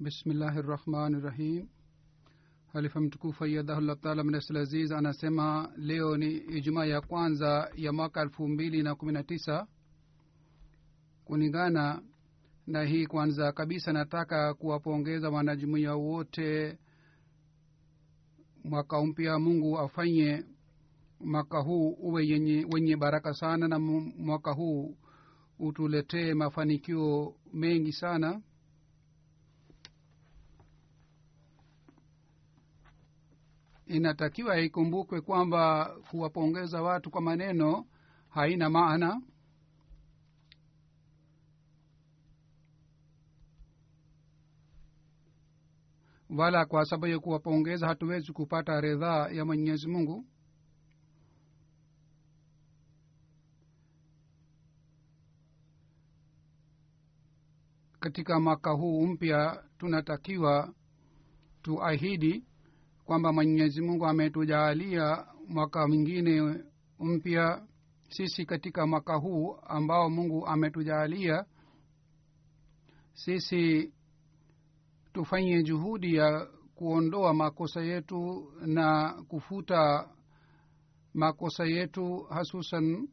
[0.00, 1.68] bismillahi rahmani rahim
[2.72, 8.82] halifa mtukufu ayadahullah taala mnasalaziz anasema leo ni ijumaa ya kwanza ya mwaka elfu mbili
[8.82, 9.66] na kumi na tisa.
[11.24, 12.02] Kulingana
[12.66, 16.78] na hii kwanza kabisa nataka kuwapongeza wanajumuia wote
[18.64, 20.44] mwaka mpya mungu afanye
[21.20, 24.96] mwaka huu uwe yenye, wenye baraka sana na mwaka huu
[25.58, 28.40] utuletee mafanikio mengi sana
[33.88, 37.86] inatakiwa ikumbukwe kwamba kuwapongeza watu kwa maneno
[38.28, 39.22] haina maana.
[46.30, 50.24] Wala kwa sababu ya kuwapongeza hatuwezi kupata ridhaa ya mwenyezi mungu.
[58.00, 60.74] Katika mwaka huu mpya tunatakiwa
[61.62, 62.47] tuahidi
[63.08, 66.54] kwamba mwenyezi mungu ametujaalia mwaka mwingine
[67.00, 67.66] mpya
[68.08, 71.44] sisi katika mwaka huu ambao mungu ametujaalia
[73.12, 73.92] sisi
[75.12, 80.08] tufanye juhudi ya kuondoa makosa yetu na kufuta
[81.14, 83.08] makosa yetu hasusan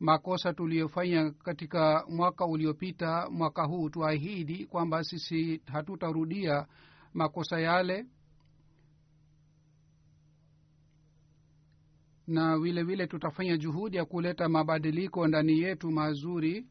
[0.00, 6.66] makosa tuliyofanya katika mwaka uliopita mwaka huu tuahidi kwamba sisi hatutarudia
[7.14, 8.06] makosa yale
[12.30, 16.66] na vile vile tutafanya juhudi ya kuleta mabadiliko ndani yetu mazuri.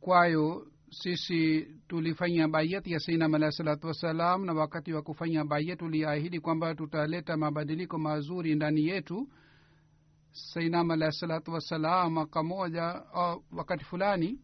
[0.00, 6.40] Kwayo sisi tulifanya bayat ya sainam alahi salatu wassalam na wakati wa kufanya bayat tuliahidi
[6.40, 9.28] kwamba tutaleta mabadiliko mazuri ndani yetu.
[10.32, 13.02] Sainam alahi salatu wassalam mwaka moja
[13.52, 14.38] wakati fulani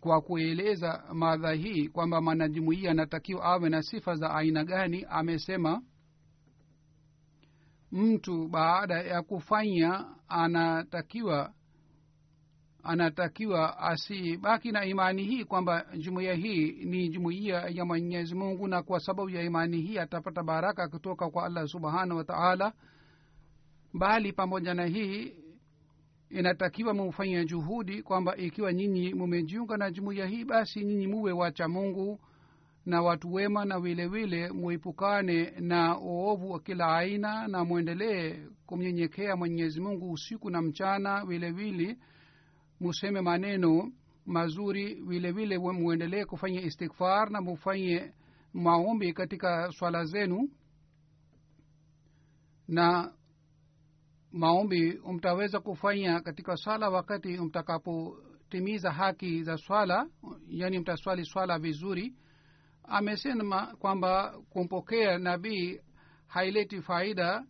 [0.00, 5.82] kwa kueleza madha hii kwamba mwanajumuia anatakiwa awe na sifa za aina gani amesema
[7.92, 11.52] mtu baada ya kufanya anatakiwa
[12.82, 19.00] anatakiwa asibaki na imani hii kwamba jumuiya hii ni jumuiya ya mwenyezi mungu na kwa
[19.00, 22.72] sababu ya imani hii atapata baraka kutoka kwa allah subhanahu wataala
[23.94, 25.34] bali pamoja na hii
[26.30, 32.20] inatakiwa mufanye juhudi kwamba ikiwa nyinyi mumejiunga na jumuiya hii basi nyinyi muwe wacha mungu
[32.88, 39.80] na watu wema na wilewile muipukane na uovu wa kila aina na mwendelee kumnyenyekea mwenyezi
[39.80, 41.50] mungu usiku na mchana vile
[42.80, 43.92] museme maneno
[44.26, 48.12] mazuri wilewile muendelee kufanya istighfar na mufanye
[48.52, 50.50] maombi katika swala zenu.
[52.68, 53.12] Na
[54.32, 60.08] maombi mtaweza kufanya katika swala wakati mtakapotimiza haki za swala
[60.48, 62.14] yani mtaswali swala vizuri
[62.88, 65.80] amesema kwamba kumpokea nabii
[66.26, 67.44] haileti faida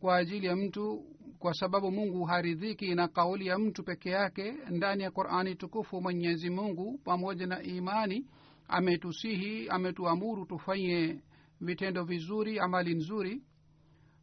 [0.00, 1.04] kwa ajili ya mtu
[1.38, 6.00] kwa sababu mungu haridhiki na kauli ya mtu peke yake ndani ya qurani tukufu.
[6.00, 8.26] Mwenyezi mungu pamoja na imani
[8.68, 11.20] ametusihi ametuamuru tufanye
[11.60, 13.42] vitendo vizuri amali nzuri.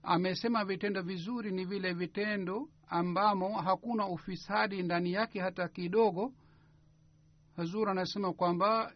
[0.04, 6.34] Amesema vitendo vizuri ni vile vitendo ambamo hakuna ufisadi ndani yake hata kidogo.
[7.56, 8.94] Hazur anasema kwamba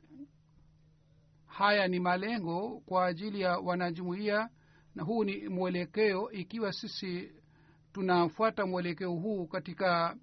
[1.50, 4.50] haya ni malengo kwa ajili ya wanajumuia
[4.96, 7.32] na huu ni mwelekeo ikiwa sisi
[7.94, 10.18] tunafuata mwelekeo huu katika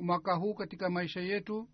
[0.00, 1.68] mwaka huu katika maisha yetu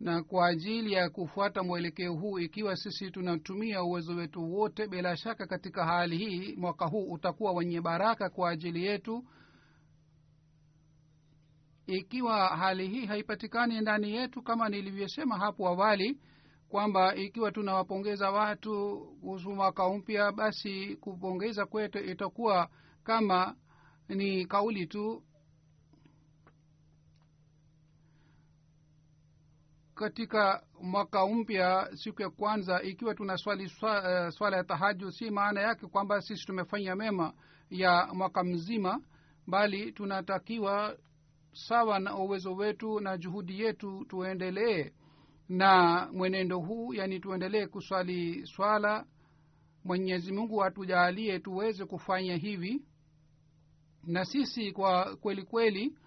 [0.00, 5.46] na kwa ajili ya kufuata mwelekeo huu ikiwa sisi tunatumia uwezo wetu wote bila shaka
[5.46, 9.24] katika hali hii mwaka huu utakuwa wenye baraka kwa ajili yetu
[11.90, 16.18] ikiwa hali hii haipatikani ndani yetu kama nilivyosema hapo awali
[16.68, 22.68] kwamba ikiwa tunawapongeza watu kuhusu mwaka mpya basi kupongeza kwetu itakuwa
[23.04, 23.56] kama
[24.08, 25.22] ni kauli tu.
[29.94, 35.30] Katika mwaka mpya siku ya kwanza ikiwa tuna swali swa, uh, swala ya tahaju si
[35.30, 37.32] maana yake kwamba sisi tumefanya mema
[37.70, 39.00] ya mwaka mzima
[39.46, 40.96] bali tunatakiwa
[41.52, 44.90] sawa na uwezo wetu na juhudi yetu tuendelee
[45.48, 49.06] na mwenendo huu yani tuendelee kuswali swala.
[49.84, 52.82] Mwenyezi mungu atujaalie tuweze kufanya hivi.
[54.04, 55.98] Na sisi kwa kweli kweli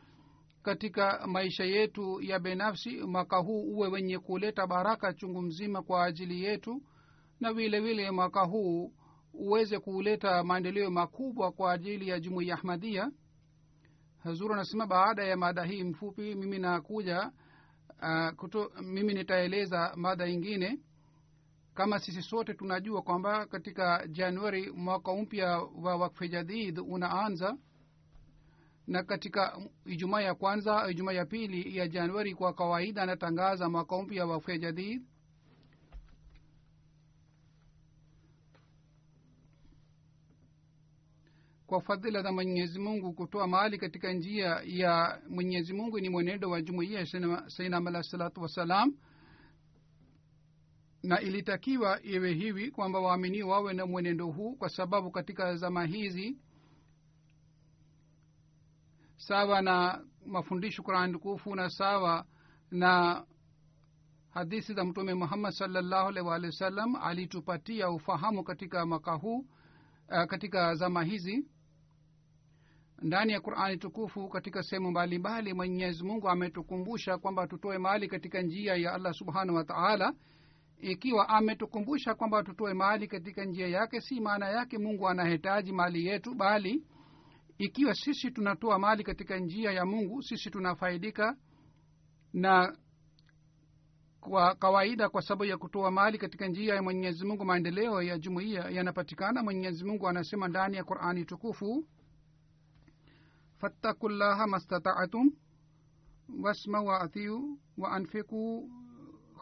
[0.64, 6.44] katika maisha yetu ya binafsi mwaka huu uwe wenye kuleta baraka chungu mzima kwa ajili
[6.44, 6.82] yetu
[7.40, 8.94] na vile vile mwaka huu
[9.34, 13.12] uweze kuleta maendeleo makubwa kwa ajili ya jumuiya ahmadia
[14.24, 17.32] hazuru anasema baada ya mada hii mfupi mimi nakuja
[18.02, 20.80] uh, kuto, mimi nitaeleza mada ingine
[21.74, 27.58] kama sisi sote tunajua kwamba katika januari mwaka mpya wa wakfe jadid unaanza
[28.88, 34.26] na katika ijumaa ya kwanza ijumaa ya pili ya januari kwa kawaida anatangaza mwaka mpya
[34.26, 35.04] wa wakfe jadid
[41.74, 46.62] kwa fadhila za mwenyezi mungu kutoa mali katika njia ya mwenyezi mungu ni mwenendo wa
[46.62, 47.06] jumuiya
[47.48, 48.94] sainam alah salatu wassalam.
[51.04, 56.38] Na ilitakiwa iwe hivi kwamba waamini wawe na mwenendo huu kwa sababu katika zama hizi
[59.18, 62.26] sawa na mafundisho qurani tukufu na sawa
[62.72, 63.26] na
[64.30, 69.38] hadithi za mtume muhammad salllahu alaihi waalihi wa sallam alitupatia ufahamu katika mwaka huu
[70.10, 71.48] uh, katika zama hizi
[73.02, 78.76] ndani ya qurani tukufu katika sehemu mbalimbali mwenyezi mungu ametukumbusha kwamba tutoe mali katika njia
[78.76, 80.14] ya allah subhanahu wataala
[80.78, 86.36] ikiwa ametukumbusha kwamba tutoe mali katika njia yake si maana yake mungu anahitaji mali yetu
[86.36, 86.84] bali
[87.58, 91.36] ikiwa sisi tunatoa mali katika njia ya mungu sisi tunafaidika
[92.34, 92.78] na
[94.20, 98.70] kwa kawaida kwa sababu ya kutoa mali katika njia ya mwenyezi mungu maendeleo ya jumuiya
[98.70, 99.44] yanapatikana.
[99.44, 101.86] Mwenyezi mungu anasema ndani ya qurani tukufu
[103.64, 105.32] فاتقوا الله ما استطعتم
[106.30, 108.68] واسمعوا وأطيعوا وأنفقوا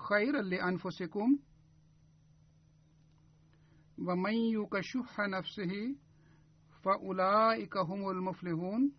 [0.10, 1.40] خيرا لأنفسكم
[3.98, 5.96] ومن يوق شح نفسه
[6.84, 8.92] فأولئك هم المفلحون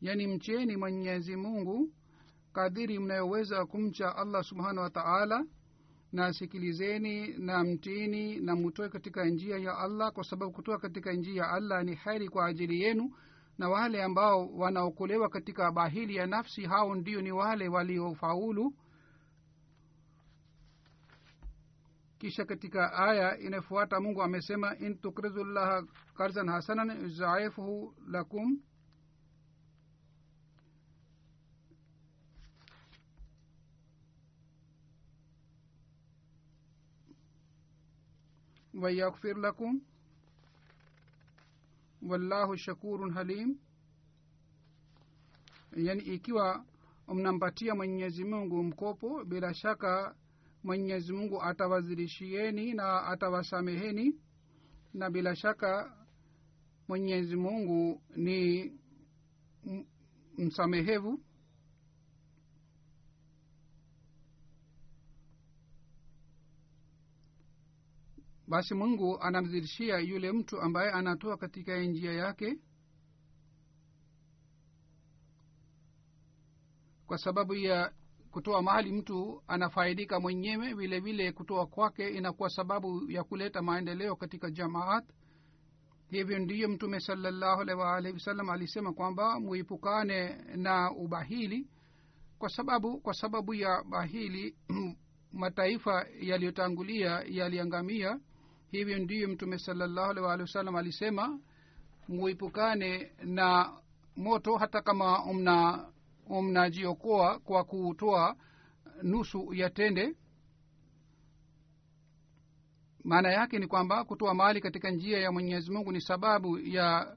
[0.00, 1.92] yani mcheni mwenyezi mungu
[2.52, 5.44] kadiri mnayoweza kumcha allah subhanahu wa taala.
[6.12, 11.42] Na sikilizeni na mtini na mutoe katika njia ya allah kwa sababu kutoa katika njia
[11.42, 13.12] ya allah ni heri kwa ajili yenu.
[13.58, 18.74] Na wale ambao wanaokolewa katika bahili ya nafsi hao ndio ni wale waliofaulu.
[22.18, 25.82] Kisha katika aya inayofuata mungu amesema in tukrizu llaha
[26.16, 28.60] karzan hasanan yuzaifuhu lakum
[38.77, 39.79] ويغفر لكم
[42.09, 43.57] wallahu shakurun halim
[45.75, 46.65] yani ikiwa
[47.07, 50.15] mnampatia mwenyezi mungu mkopo bila shaka
[50.63, 54.15] mwenyezi mungu atawazidishieni na atawasameheni
[54.93, 55.97] na bila shaka
[56.87, 58.71] mwenyezi mungu ni
[60.37, 61.19] msamehevu
[68.48, 72.58] Basi mungu anamzidishia yule mtu ambaye anatoa katika njia yake
[77.06, 77.92] kwa sababu ya
[78.30, 84.50] kutoa mahali mtu anafaidika mwenyewe vile vile kutoa kwake inakuwa sababu ya kuleta maendeleo katika
[84.50, 85.04] jamaat.
[86.10, 91.68] Hivyo ndiyo mtume salallahu alaihi waalihi wasallam alisema kwamba muipukane na ubahili
[92.38, 94.56] kwa sababu kwa sababu ya bahili
[95.32, 98.20] mataifa yaliyotangulia yaliangamia
[98.70, 101.38] hivyo ndiyo mtume salallahu alaihi walihi wasallam alisema
[102.08, 103.72] muipukane na
[104.16, 105.86] moto hata kama mna
[106.30, 108.36] mnajiokoa kwa kutoa
[109.02, 110.16] nusu ya tende.
[113.04, 117.16] Maana yake ni kwamba kutoa mali katika njia ya mwenyezi mungu ni sababu ya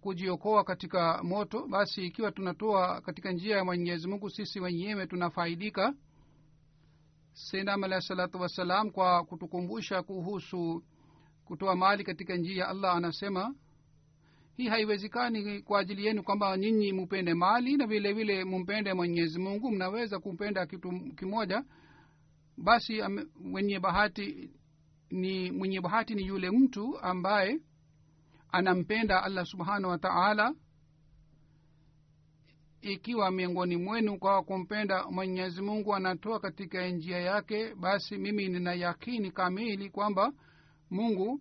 [0.00, 1.66] kujiokoa katika moto.
[1.66, 5.94] Basi ikiwa tunatoa katika njia ya mwenyezi mungu sisi wenyewe tunafaidika
[7.34, 10.84] sinam alahi salatu wassalam kwa kutukumbusha kuhusu
[11.44, 13.54] kutoa mali katika njia allah anasema
[14.56, 19.70] hii haiwezekani kwa ajili yenu kwamba nyinyi mupende mali na vile vile mumpende mwenyezi mungu.
[19.70, 21.64] Mnaweza kumpenda kitu kimoja
[22.56, 23.02] basi
[23.40, 24.50] mwenye bahati
[25.10, 27.60] ni mwenye bahati ni yule mtu ambaye
[28.52, 30.54] anampenda allah subhanahu wa taala
[32.92, 39.30] ikiwa miongoni mwenu kwa kumpenda mwenyezi mungu anatoa katika njia yake basi mimi nina yakini
[39.30, 40.32] kamili kwamba
[40.90, 41.40] mungu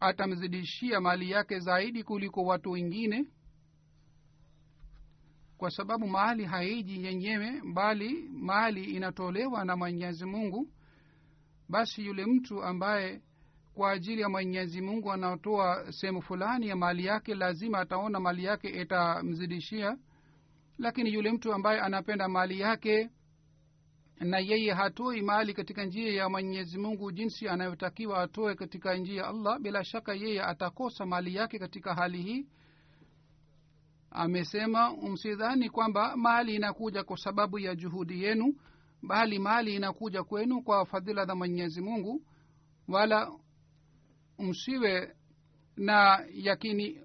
[0.00, 3.26] atamzidishia mali yake zaidi kuliko watu wengine
[5.58, 10.68] kwa sababu mali haiji yenyewe bali mali inatolewa na mwenyezi mungu.
[11.68, 13.20] Basi yule mtu ambaye
[13.74, 18.68] kwa ajili ya mwenyezi mungu anaotoa sehemu fulani ya mali yake lazima ataona mali yake
[18.68, 19.96] itamzidishia
[20.78, 23.10] lakini yule mtu ambaye anapenda mali yake
[24.20, 29.28] na yeye hatoi mali katika njia ya mwenyezi mungu jinsi anayotakiwa atoe katika njia ya
[29.28, 32.46] allah bila shaka yeye atakosa mali yake katika hali hii.
[34.10, 38.54] Amesema msidhani kwamba mali inakuja kwa sababu ya juhudi yenu
[39.02, 42.22] bali mali inakuja kwenu kwa fadhila za mwenyezi mungu.
[42.88, 43.32] Wala
[44.38, 45.14] msiwe
[45.76, 47.00] na yakini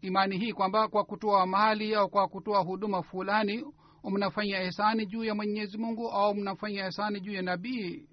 [0.00, 3.64] imani hii kwamba kwa kutoa mali au kwa kutoa huduma fulani
[4.04, 8.08] mnafanya ihsani juu ya mwenyezi mungu au mnafanya ihsani juu ya nabii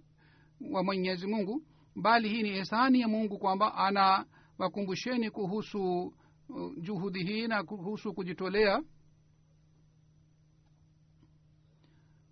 [0.72, 1.64] wa mwenyezi mungu
[1.96, 4.26] bali hii ni ihsani ya mungu kwamba ana
[4.58, 6.14] wakumbusheni kuhusu
[6.50, 8.84] uh, juhudi hii na kuhusu kujitolea.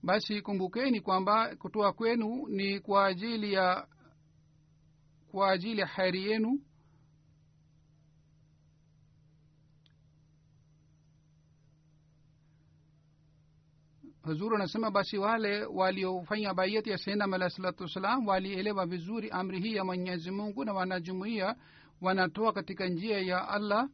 [0.04, 3.88] Basi kumbukeni kwamba kutoa kwenu ni kwa ajili ya
[5.32, 6.62] kwa ajili ya heri yenu
[14.26, 19.76] huzuru anasema basi wale waliofanya baiyati ya sainam alah salatu wassalam walielewa vizuri amri hii
[19.76, 21.56] ya mwenyezi mungu na wanajumuia
[22.02, 23.90] wanatoa katika njia ya allah.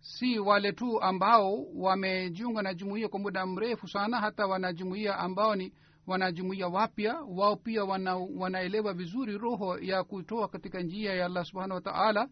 [0.00, 5.72] Si wale tu ambao wamejiunga na jumuia kwa muda mrefu sana hata wanajumuia ambao ni
[6.06, 11.74] wanajumuia wapya wao pia wana, wanaelewa vizuri roho ya kutoa katika njia ya allah subhanahu
[11.74, 12.28] wa taala.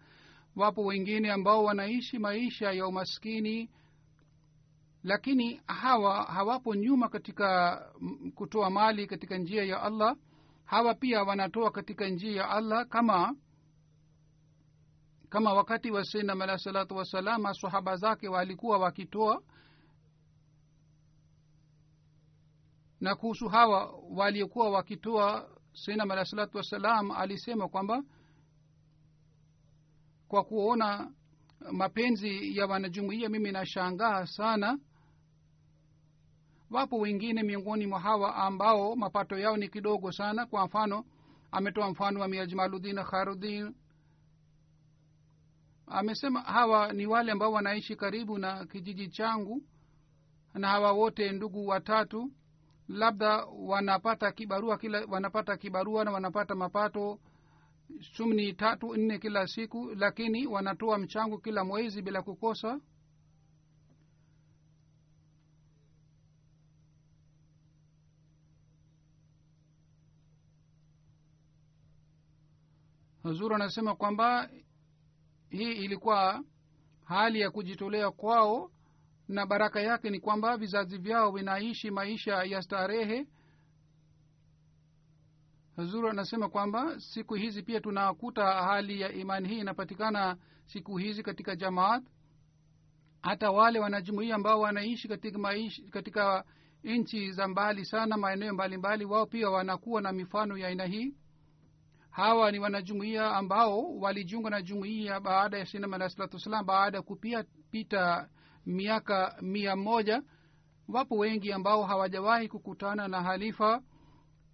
[0.56, 3.70] Wapo wengine ambao wanaishi maisha ya umaskini
[5.04, 7.76] lakini hawa hawapo nyuma katika
[8.34, 10.16] kutoa mali katika njia ya allah.
[10.64, 13.36] Hawa pia wanatoa katika njia ya allah kama
[15.28, 19.42] kama wakati wa sainam alah salatu wassalam masahaba zake walikuwa wakitoa.
[23.00, 28.02] Na kuhusu hawa waliokuwa wakitoa sainam alah salatu wassalam alisema kwamba
[30.28, 31.12] kwa kuona
[31.72, 34.78] mapenzi ya wanajumuia mimi nashangaa sana
[36.70, 40.46] wapo wengine miongoni mwa hawa ambao mapato yao ni kidogo sana.
[40.46, 41.04] Kwa mfano
[41.52, 43.74] ametoa mfano wa miajmaludin kharudin
[45.86, 49.62] amesema hawa ni wale ambao wanaishi karibu na kijiji changu
[50.54, 52.30] na hawa wote ndugu watatu.
[52.88, 57.18] Labda wanapata kibarua kila wanapata kibarua na wanapata mapato
[58.16, 62.80] sumni tatu nne kila siku lakini wanatoa mchango kila mwezi bila kukosa
[73.24, 74.50] huzuru anasema kwamba
[75.48, 76.44] hii ilikuwa
[77.04, 78.70] hali ya kujitolea kwao
[79.28, 83.26] na baraka yake ni kwamba vizazi vyao vinaishi maisha ya starehe.
[85.76, 91.56] Huzuru anasema kwamba siku hizi pia tunakuta hali ya imani hii inapatikana siku hizi katika
[91.56, 92.04] jamaat.
[93.22, 95.38] Hata wale wanajumuia ambao wanaishi katika
[95.90, 96.44] katika
[96.84, 101.14] nchi za mbali sana maeneo mbalimbali wao pia wanakuwa na mifano ya aina hii
[102.14, 107.02] hawa ni wanajumuia ambao walijiunga na jumuia baada ya sinama alah salatu wassalam baada ya
[107.02, 108.28] kupita
[108.66, 110.22] miaka mia moja.
[110.88, 113.82] Wapo wengi ambao hawajawahi kukutana na halifa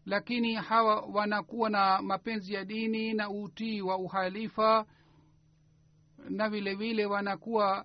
[0.06, 4.86] lakini hawa wanakuwa na mapenzi ya dini na utii wa uhalifa
[6.28, 7.84] na vile vile wanakuwa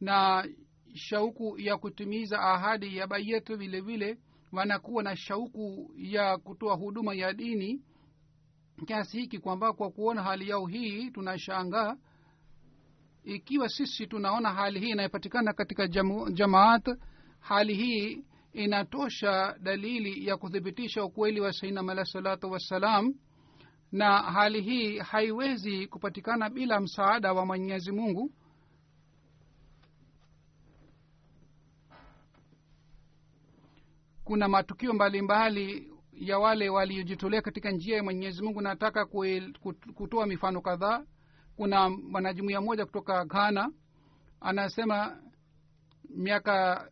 [0.00, 0.48] na
[0.94, 4.18] shauku ya kutimiza ahadi ya bayetu vile vile
[4.52, 7.82] wanakuwa na shauku ya kutoa huduma ya dini
[8.86, 11.96] kiasi hiki kwamba kwa kuona hali yao hii tunashangaa.
[13.24, 15.86] Ikiwa sisi tunaona hali hii inayopatikana katika
[16.32, 16.88] jamaat
[17.40, 23.14] hali hii inatosha dalili ya kuthibitisha ukweli wa sainam alah salatu wassalam
[23.92, 28.30] na hali hii haiwezi kupatikana bila msaada wa mwenyezi mungu.
[34.24, 39.06] Kuna matukio mbalimbali mbali ya wale waliojitolea katika njia ya mwenyezi mungu nataka
[39.94, 41.04] kutoa mifano kadhaa.
[41.56, 43.72] Kuna mwanajumuia moja kutoka ghana
[44.40, 45.18] anasema
[46.10, 46.88] miaka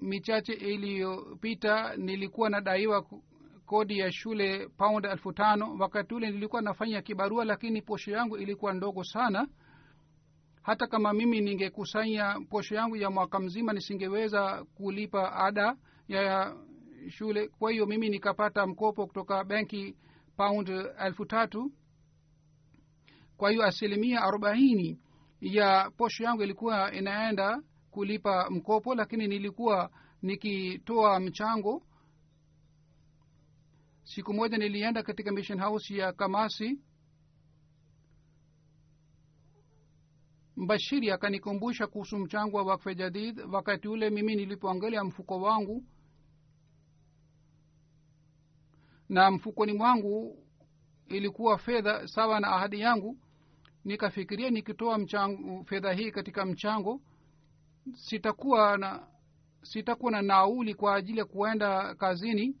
[0.00, 3.06] michache iliyopita nilikuwa nadaiwa
[3.66, 5.76] kodi ya shule pound elfu tano.
[5.80, 9.48] Wakati ule nilikuwa nafanya kibarua lakini posho yangu ilikuwa ndogo sana.
[10.62, 15.76] Hata kama mimi ningekusanya posho yangu ya mwaka mzima nisingeweza kulipa ada
[16.08, 16.56] ya
[17.08, 17.48] shule.
[17.48, 19.96] Kwa hiyo mimi nikapata mkopo kutoka benki
[20.36, 20.68] pound
[21.04, 21.72] elfu tatu.
[23.36, 25.00] Kwa hiyo asilimia arobaini
[25.40, 29.90] ya posho yangu ilikuwa inaenda kulipa mkopo lakini nilikuwa
[30.22, 31.82] nikitoa mchango.
[34.04, 36.80] Siku moja nilienda katika mission house ya kamasi.
[40.56, 45.84] Mbashiri akanikumbusha kuhusu mchango wa wakfe jadid wakati ule mimi nilipoangalia mfuko wangu
[49.08, 50.38] na mfukoni mwangu
[51.08, 53.18] ilikuwa fedha sawa na ahadi yangu.
[53.84, 54.98] Nikafikiria nikitoa
[55.64, 57.00] fedha hii katika mchango
[57.94, 59.06] sitakuwa na
[59.62, 62.56] sitakuwa na nauli kwa ajili ya kuenda kazini.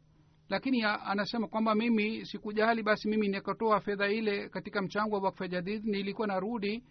[0.48, 5.84] Lakini anasema kwamba mimi sikujali basi mimi nikatoa fedha ile katika mchango wa wakfa jadid.
[5.84, 6.84] Nilikuwa narudi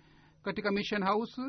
[0.44, 1.42] katika mission house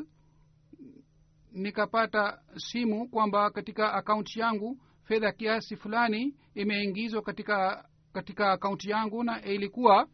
[1.51, 7.85] nikapata simu kwamba katika akaunti yangu fedha kiasi fulani imeingizwa katika
[8.17, 10.07] katika akaunti yangu na ilikuwa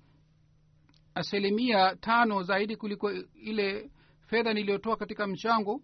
[1.16, 3.92] asilimia tano zaidi kuliko ile
[4.28, 5.82] fedha niliyotoa katika mchango.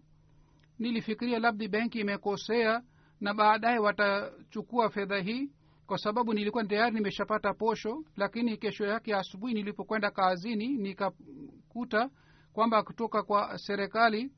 [0.78, 2.82] Nilifikiria labda benki imekosea
[3.20, 5.50] na baadaye watachukua fedha hii
[5.86, 12.10] kwa sababu nilikuwa tayari nimeshapata posho lakini kesho yake asubuhi nilipokwenda kazini nikakuta
[12.52, 14.32] kwamba kutoka kwa serikali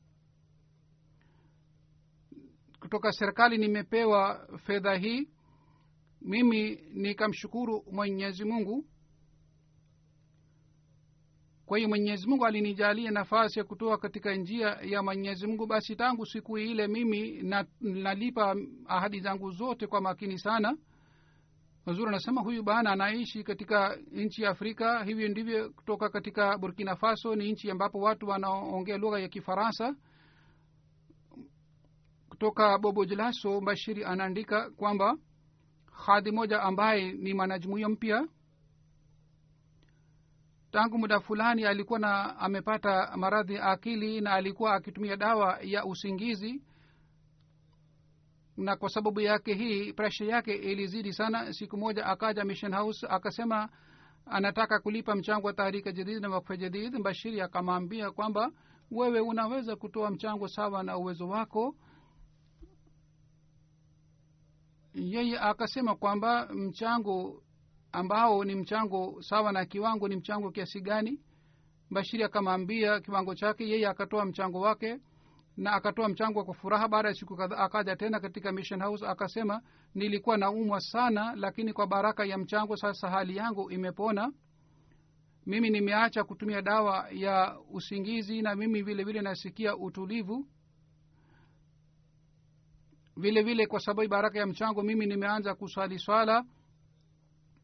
[2.79, 5.29] kutoka serikali nimepewa fedha hii
[6.23, 8.85] mimi nikamshukuru mwenyezi mungu.
[11.65, 16.25] Kwa hiyo mwenyezi mungu alinijalia nafasi ya kutoa katika njia ya mwenyezi mungu basi tangu
[16.25, 18.55] siku ile mimi na, nalipa
[18.87, 20.77] ahadi zangu zote kwa makini sana.
[21.85, 25.03] Wazuri anasema huyu bana anaishi katika nchi ya afrika.
[25.03, 29.95] Hivyo ndivyo kutoka katika burkina faso ni nchi ambapo watu wanaongea lugha ya kifaransa.
[32.29, 35.17] Kutoka bobo jelaso bashiri anaandika kwamba
[35.93, 38.27] hadhi moja ambaye ni mwanajumuiya mpya.
[40.71, 46.61] Tangu muda fulani alikuwa na amepata maradhi ya akili na alikuwa akitumia dawa ya usingizi.
[48.57, 51.53] Na kwa sababu yake hii presha yake ilizidi sana.
[51.53, 53.69] Siku moja akaja mission house akasema
[54.25, 58.51] anataka kulipa mchango wa tahrika jadid na wakfa jadid bashiri akamwambia kwamba
[58.91, 61.75] wewe unaweza kutoa mchango sawa na uwezo wako
[64.93, 67.43] yeye akasema kwamba mchango
[67.91, 71.19] ambao ni mchango sawa na kiwango ni mchango kiasi gani.
[71.91, 74.99] Bashiri akamwambia kiwango chake yeye akatoa mchango wake
[75.57, 76.87] na akatoa mchango kwa furaha.
[76.87, 79.61] Baada ya siku kadhaa akaja tena katika mission house akasema
[79.95, 84.31] nilikuwa naumwa sana lakini kwa baraka ya mchango sasa hali yangu imepona.
[85.45, 90.47] Mimi nimeacha kutumia dawa ya usingizi na mimi vile vile nasikia utulivu
[93.17, 96.45] vile vile kwa sababu baraka ya mchango mimi nimeanza kuswali swala.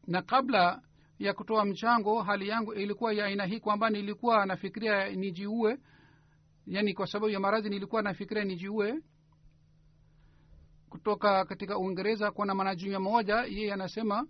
[0.06, 0.82] Na kabla
[1.18, 5.78] ya kutoa mchango hali yangu ilikuwa ya aina hii kwamba nilikuwa nafikiria nijiue.
[6.66, 9.00] Yani kwa sababu ya maradhi nilikuwa nafikiria nijiue.
[10.88, 14.26] Kutoka katika uingereza kuna mwanajumuia moja yeye anasema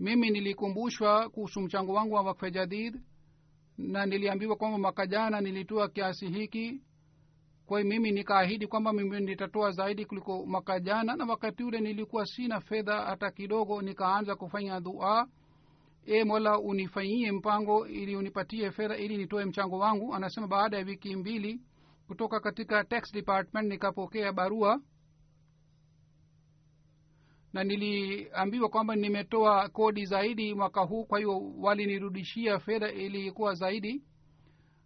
[0.00, 3.00] mimi nilikumbushwa kuhusu mchango wangu wa wakfe jadid
[3.78, 6.80] na niliambiwa kwamba mwaka jana nilitoa kiasi hiki
[7.66, 12.26] kwa hiyo mimi nikaahidi kwamba mimi nitatoa zaidi kuliko mwaka jana na wakati ule nilikuwa
[12.26, 15.28] sina fedha hata kidogo nikaanza kufanya dua.
[16.06, 21.16] E mola unifanyie mpango ili unipatie fedha ili nitoe mchango wangu anasema baada ya wiki
[21.16, 21.60] mbili.
[22.06, 24.80] Kutoka katika tax department nikapokea barua.
[27.52, 34.02] Na niliambiwa kwamba nimetoa kodi zaidi mwaka huu kwa hiyo walinirudishia fedha ilikuwa zaidi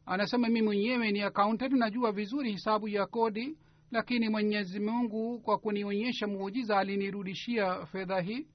[0.07, 3.59] anasema mi mwenyewe ni accountant najua vizuri hisabu ya kodi
[3.91, 8.47] lakini mwenyezi mungu kwa kunionyesha muujiza alinirudishia fedha hii.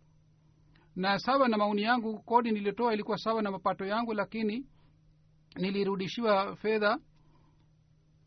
[0.95, 4.65] Na sawa na maoni yangu kodi nilitoa ilikuwa sawa na mapato yangu lakini
[5.55, 6.97] nilirudishiwa fedha.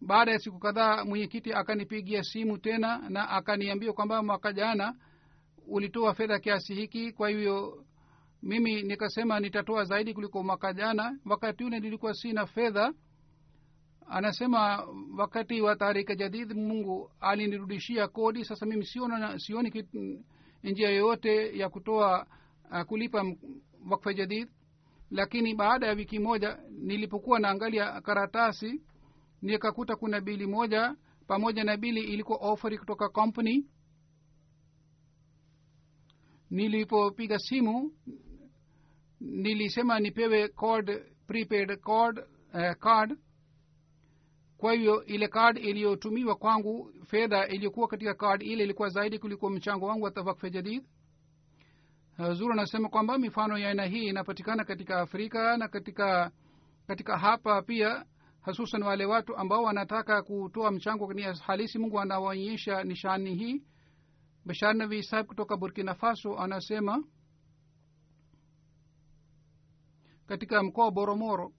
[0.01, 4.95] Baada ya siku kadhaa mwenyekiti akanipigia simu tena na akaniambia kwamba mwaka jana
[5.67, 7.85] ulitoa fedha kiasi hiki kwa hivyo
[8.43, 11.19] mimi nikasema nitatoa zaidi kuliko mwaka jana.
[11.25, 12.93] Wakati ule nilikuwa sina fedha
[14.11, 18.45] anasema wakati wa tarika jadid mungu alinirudishia kodi.
[18.45, 19.87] Sasa mimi siona, sioni
[20.63, 22.27] njia yoyote ya kutoa
[22.71, 23.25] uh, kulipa
[23.91, 24.49] wakfa jadid.
[25.11, 28.83] Lakini baada ya wiki moja nilipokuwa naangalia karatasi
[29.43, 30.95] nikakuta kuna bili moja
[31.27, 33.67] pamoja na bili ilikuwa oferi kutoka company.
[36.51, 37.93] Nilipopiga simu
[39.21, 42.19] nilisema nipewe card prepaid card,
[42.55, 43.19] uh, card
[44.59, 49.87] kwa hivyo ile kad iliyotumiwa kwangu fedha iliyokuwa katika kad ile ilikuwa zaidi kuliko mchango
[49.87, 50.83] wangu wa tawakfe jadid
[52.33, 56.31] zuru anasema kwamba mifano ya aina hii inapatikana katika afrika na katika
[56.87, 58.05] katika hapa pia
[58.41, 63.63] hasusan wale watu ambao wanataka kutoa mchango ni halisi mungu anawaonyesha nishani hii.
[64.45, 67.05] Bashar sahib kutoka burkina faso anasema
[70.27, 71.53] katika mkoa wa boromoro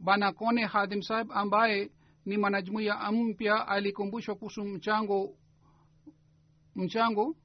[0.00, 1.90] bana kone hadhim sahib ambaye
[2.26, 5.34] ni mwanajumuiya mpya alikumbushwa kuhusu mchango
[6.76, 7.36] mchango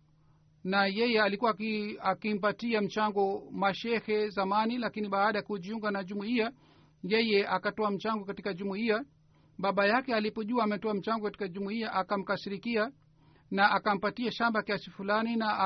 [0.63, 1.55] na yeye alikuwa
[2.01, 6.51] akimpatia mchango mashehe zamani lakini baada ya kujiunga na jumuiya
[7.03, 9.05] yeye akatoa mchango katika jumuiya.
[9.59, 12.91] Baba yake alipojua ametoa mchango katika jumuiya akamkasirikia
[13.51, 15.59] na akampatia shamba kiasi fulani na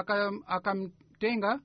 [0.47, 1.51] akamtenga.
[1.51, 1.61] Aka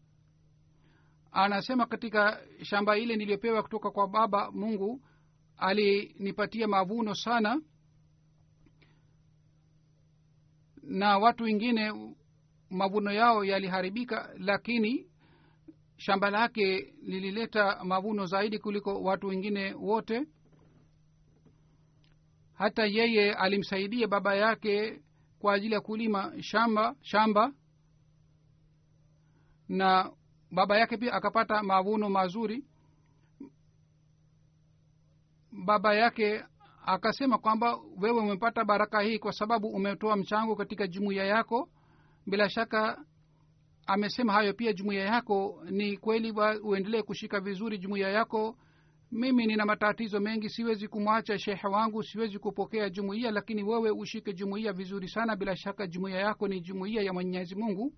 [1.33, 5.01] anasema katika shamba ile niliyopewa kutoka kwa baba mungu
[5.65, 7.63] alinipatia mavuno sana.
[10.83, 12.15] Na watu wengine
[12.71, 15.07] mavuno yao yaliharibika lakini
[15.97, 20.27] shamba lake lilileta mavuno zaidi kuliko watu wengine wote.
[22.55, 25.01] Hata yeye alimsaidia baba yake
[25.39, 27.53] kwa ajili ya kulima shamba shamba.
[29.69, 30.13] Na
[30.51, 32.65] baba yake pia akapata mavuno mazuri
[35.65, 36.45] baba yake
[36.87, 41.69] akasema kwamba wewe umepata baraka hii kwa sababu umetoa mchango katika jumuiya yako.
[42.27, 43.05] Bila shaka
[43.87, 45.63] amesema hayo pia jumuiya yako.
[45.71, 48.57] Ni kweli uendelee kushika vizuri jumuiya yako.
[49.13, 54.73] Mimi nina matatizo mengi siwezi kumwacha shehe wangu siwezi kupokea jumuiya lakini wewe ushike jumuiya
[54.73, 55.37] vizuri sana.
[55.37, 57.93] Bila shaka jumuiya yako ni jumuiya ya mwenyezi mungu.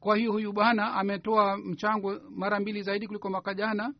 [0.00, 3.94] Kwa hiyo huyu bwana ametoa mchango mara mbili zaidi kuliko mwaka jana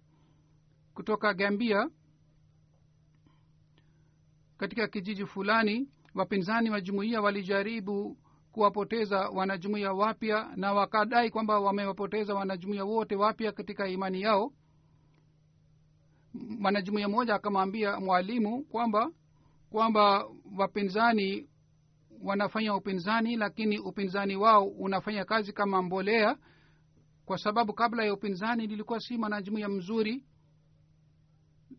[0.95, 1.89] kutoka gambia
[4.57, 8.19] katika kijiji fulani wapinzani wa jumuiya walijaribu
[8.53, 14.53] kuwapoteza wanajumuiya wapya na wakadai kwamba wamewapoteza wanajumuiya wote wapya katika imani yao.
[16.35, 19.11] Mwanajumuiya mmoja akamwambia mwalimu kwamba
[19.71, 20.27] kwamba
[20.59, 21.49] wapinzani
[22.23, 26.37] wanafanya upinzani lakini upinzani wao unafanya kazi kama mbolea
[27.25, 30.25] kwa sababu kabla ya upinzani nilikuwa si mwanajumuiya mzuri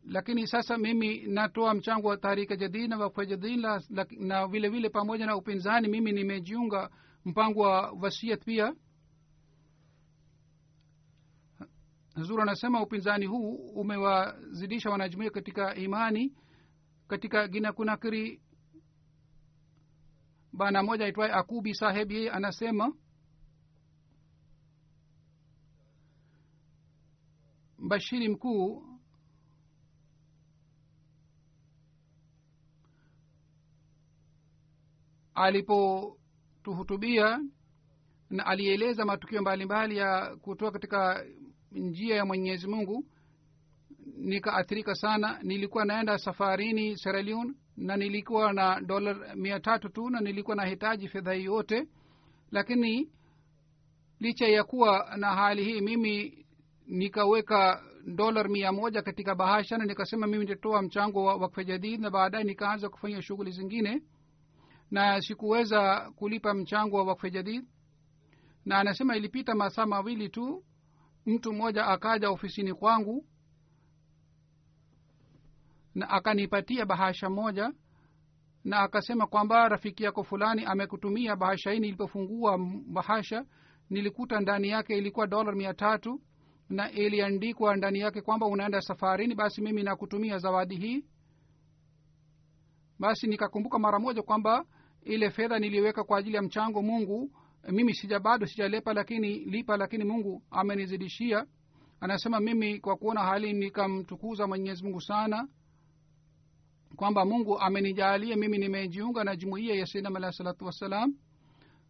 [0.05, 3.81] lakini sasa mimi natoa mchango wa tarika jadid na wakfa jadid na,
[4.19, 6.89] na vile pamoja na upinzani mimi nimejiunga
[7.25, 8.75] mpango wa wasiat pia.
[12.15, 16.33] Zuru anasema upinzani huu umewazidisha wanajumuia katika imani
[17.07, 18.41] katika gina kunakiri
[20.53, 22.93] bana moja aitwaye akubi saheb yeye anasema
[27.87, 28.92] bashiri mkuu
[35.35, 37.39] alipotuhutubia
[38.29, 41.25] na alieleza matukio mbalimbali ya kutoka katika
[41.71, 43.05] njia ya mwenyezi mungu
[44.17, 45.39] nikaathirika sana.
[45.43, 51.33] Nilikuwa naenda safarini seralion na nilikuwa na dola mia tatu tu na nilikuwa nahitaji fedha
[51.33, 51.87] hii yote
[52.51, 53.09] lakini
[54.19, 56.45] licha ya kuwa na hali hii mimi
[56.87, 62.43] nikaweka dolar mia moja katika bahasha na nikasema mimi nitatoa mchango wa wakfe na baadaye
[62.43, 64.01] nikaanza kufanya shughuli zingine
[64.93, 67.65] na sikuweza kulipa mchango wa wakfe jadid.
[68.65, 70.63] Na anasema ilipita masaa mawili tu
[71.25, 73.25] mtu mmoja akaja ofisini kwangu
[75.95, 77.71] na akanipatia bahasha moja
[78.63, 83.45] na akasema kwamba rafiki yako fulani amekutumia bahasha hii nilipofungua bahasha
[83.89, 86.21] nilikuta ndani yake ilikuwa dola mia tatu
[86.69, 91.05] na iliandikwa ndani yake kwamba unaenda safarini basi mimi nakutumia zawadi hii.
[92.99, 94.65] Basi nikakumbuka mara moja kwamba
[95.05, 97.31] ile fedha niliweka kwa ajili ya mchango mungu
[97.71, 101.45] mimi sija bado sijalepa lakini lipa lakini mungu amenizidishia.
[101.99, 105.47] Anasema mimi kwa kuona hali nikamtukuza mwenyezi mungu sana
[106.95, 111.15] kwamba mungu amenijalia mimi nimejiunga na jumuiya ya saidam alahi salatu wassalam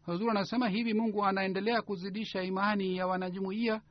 [0.05, 3.81] huzur anasema hivi mungu anaendelea kuzidisha imani ya wanajumuiya?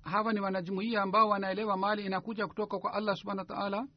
[0.00, 3.88] Hawa ni wanajumuiya ambao wanaelewa mali inakuja kutoka kwa allah subhana wa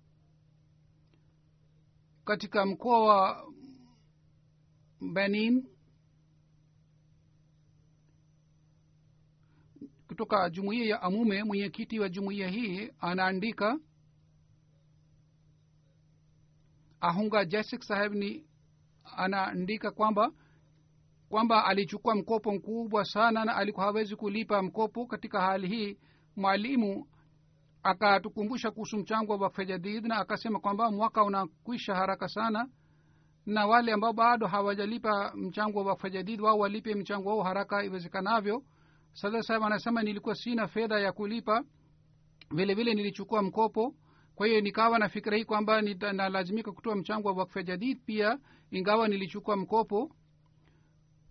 [2.25, 3.47] katika mkoa wa
[5.01, 5.67] benin.
[10.07, 13.79] Kutoka jumuiya ya amume mwenyekiti wa jumuiya hii anaandika
[17.01, 18.45] ahunga jasik saheb ni
[19.17, 20.31] anaandika kwamba
[21.29, 25.05] kwamba alichukua mkopo mkubwa sana na alikuwa hawezi kulipa mkopo.
[25.05, 25.97] Katika hali hii
[26.35, 27.07] mwalimu
[27.83, 29.65] akatukumbusha kuhusu mchango wa wakfe
[30.01, 32.69] na akasema kwamba mwaka unakwisha haraka sana
[33.45, 38.63] na wale ambao bado hawajalipa mchango wa wakfe jadid wao walipe mchango wao haraka iwezekanavyo.
[39.13, 41.63] Sada anasema nilikuwa sina fedha ya kulipa.
[42.51, 43.95] Vile vile nilichukua mkopo.
[44.35, 45.81] Kwa hiyo nikawa na fikira hii kwamba
[46.13, 48.39] nalazimika kutoa mchango wa wakfa jadid pia
[48.71, 50.11] ingawa nilichukua mkopo.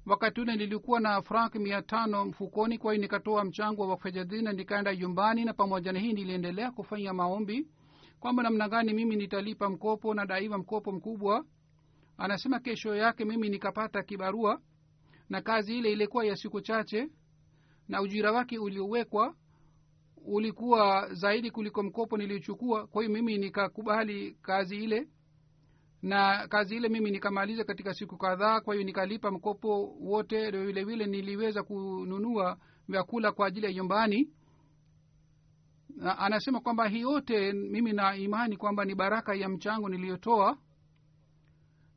[0.07, 4.43] Wakati ule nilikuwa na frank mia tano mfukoni kwa hiyo nikatoa mchango wa wakfa jadid
[4.45, 7.69] na nikaenda nyumbani na pamoja na hii niliendelea kufanya maombi.
[8.21, 11.45] Kwamba namna gani mimi nitalipa mkopo na daiwa mkopo mkubwa
[12.19, 14.61] anasema kesho yake mimi nikapata kibarua
[15.29, 17.09] na kazi ile ilikuwa ya siku chache
[17.89, 19.35] na ujira wake uliowekwa
[20.27, 22.87] ulikuwa zaidi kuliko mkopo niliochukua.
[22.87, 25.09] Kwa hiyo mimi nikakubali kazi ile
[26.03, 28.61] na kazi ile mimi nikamaliza katika siku kadhaa.
[28.61, 34.31] Kwa hiyo nikalipa mkopo wote vile vile niliweza kununua vyakula kwa ajili ya nyumbani.
[35.97, 40.59] Na anasema kwamba hii yote mimi na imani kwamba ni baraka ya mchango niliyotoa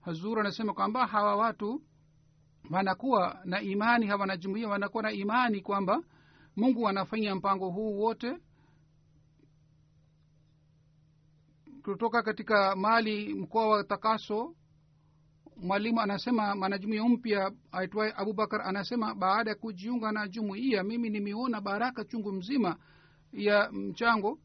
[0.08, 1.82] hazur anasema kwamba hawa watu
[2.70, 6.04] wanakuwa na imani hawa wanajumuia wanakuwa na imani kwamba
[6.56, 8.38] mungu anafanya mpango huu wote
[11.84, 14.56] kutoka katika mali mkoa wa takaso.
[15.58, 22.06] Mwalimu anasema mwanajumuia mpya aitwaye abubakar anasema baada ya kujiunga na jumuiya mimi nimeona baraka
[22.06, 22.78] chungu mzima
[23.34, 24.40] ya mchango.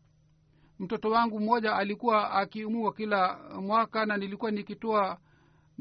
[0.79, 5.19] Mtoto wangu mmoja alikuwa akiumua kila mwaka na nilikuwa nikitoa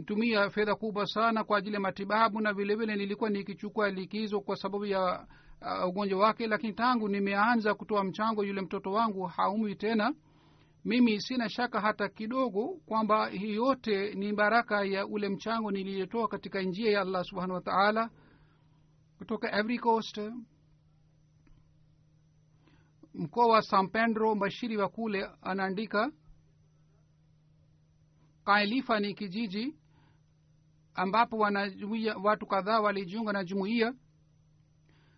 [0.05, 4.55] tumia fedha kubwa sana kwa ajili ya matibabu na vile vile nilikuwa nikichukua likizo kwa
[4.55, 5.27] sababu ya
[5.61, 10.13] uh, ugonjwa wake lakini tangu nimeanza kutoa mchango yule mtoto wangu haumwi tena.
[10.85, 16.61] Mimi sina shaka hata kidogo kwamba hii yote ni baraka ya ule mchango niliyotoa katika
[16.61, 18.09] njia ya allah subhanahu wa taala.
[19.17, 20.21] Kutoka every coast
[23.13, 26.11] mkoa wa san pedro mbashiri wa kule anaandika
[28.45, 29.75] kailifa ni kijiji
[30.95, 33.93] ambapo wanajumuia watu kadhaa walijiunga na jumuiya.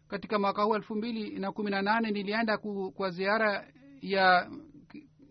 [0.07, 3.67] Katika mwaka huu elfu mbili na kumi na nane nilienda ku, kwa ziara
[4.01, 4.51] ya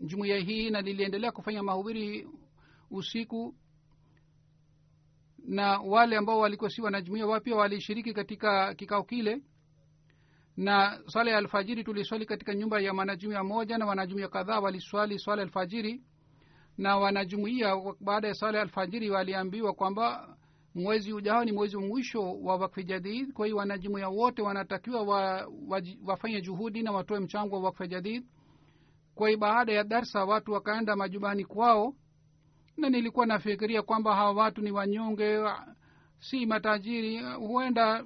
[0.00, 2.28] jumuiya hii na niliendelea kufanya mahubiri
[2.90, 3.55] usiku.
[5.38, 9.42] Na wale ambao walikuwa si wanajumuia wao pia walishiriki katika kikao kile.
[10.57, 15.42] Na swala ya alfajiri tuliswali katika nyumba ya wanajumuia moja na wanajumuia kadhaa waliswali swala
[15.42, 16.02] alfajiri
[16.79, 20.37] na wanajumuia baada ya sala ya alfajiri waliambiwa kwamba
[20.75, 23.33] mwezi ujao ni mwezi mwisho wa wakfi jadid.
[23.33, 28.25] Kwa hiyo wanajumuia wote wanatakiwa wa, wa, wafanye juhudi na watoe mchango wa wakfi jadid.
[29.15, 31.95] Kwa hiyo baada ya darsa watu wakaenda majumbani kwao.
[32.77, 35.39] Na nilikuwa nafikiria kwamba hawa watu ni wanyonge
[36.19, 37.23] si matajiri.
[37.23, 38.05] Huenda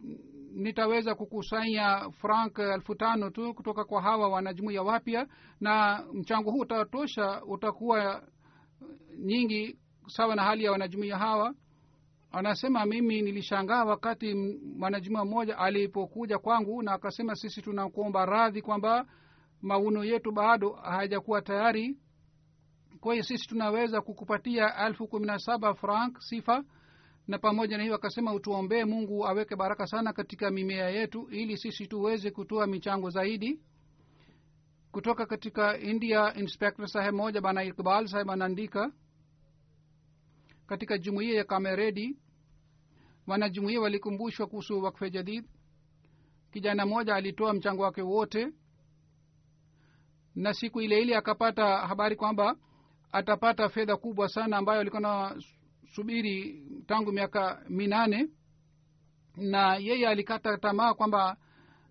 [0.55, 5.27] nitaweza kukusanya frank elfu tano tu kutoka kwa hawa wanajumuia wapya.
[5.61, 8.23] Na mchango huu utatosha utakuwa
[9.19, 11.55] nyingi sawa na hali ya wanajumuia hawa.
[12.33, 14.35] Anasema mimi nilishangaa wakati
[14.77, 19.07] mwanajumuia mmoja alipokuja kwangu na akasema sisi tunakuomba radhi kwamba
[19.62, 21.97] mauno yetu bado hayajakuwa tayari.
[23.01, 26.65] Kwa hiyo sisi tunaweza kukupatia elfu kumi na saba frank sifa.
[27.29, 31.87] Na pamoja na hiyo akasema utuombee mungu aweke baraka sana katika mimea yetu ili sisi
[31.87, 33.61] tuweze kutoa michango zaidi
[34.97, 38.93] kutoka katika india inspector saheb moja bana iqbal saheb anaandika
[40.67, 42.19] katika jumuiya ya kameredi
[43.27, 45.45] wanajumuia walikumbushwa kuhusu wakfe jadid.
[46.53, 48.49] Kijana mmoja alitoa mchango wake wote.
[50.35, 52.57] Na siku ile ile akapata habari kwamba
[53.13, 55.43] atapata fedha kubwa sana ambayo alikuwa na
[55.95, 58.29] subiri tangu miaka minane.
[59.37, 61.37] Na yeye alikata tamaa kwamba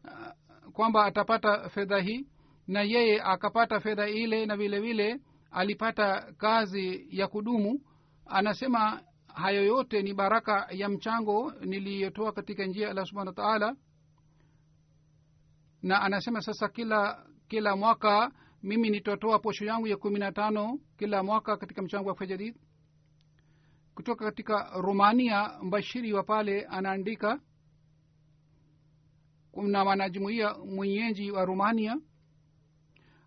[0.04, 2.28] uh, kwamba atapata fedha hii
[2.68, 5.20] na yeye akapata fedha ile na vile vile
[5.52, 7.82] alipata kazi ya kudumu.
[8.26, 9.02] Anasema
[9.34, 13.76] hayo yote ni baraka ya mchango niliyotoa katika njia allah subhana wa taala.
[15.84, 18.32] Na anasema sasa kila kila mwaka
[18.64, 22.56] mimi nitatoa posho yangu ya kumi na tano kila mwaka katika mchango wa fajadid
[23.96, 27.40] kutoka katika romania mbashiri wa pale anaandika
[29.52, 31.98] kuna mwanajumuia mwenyeji wa romania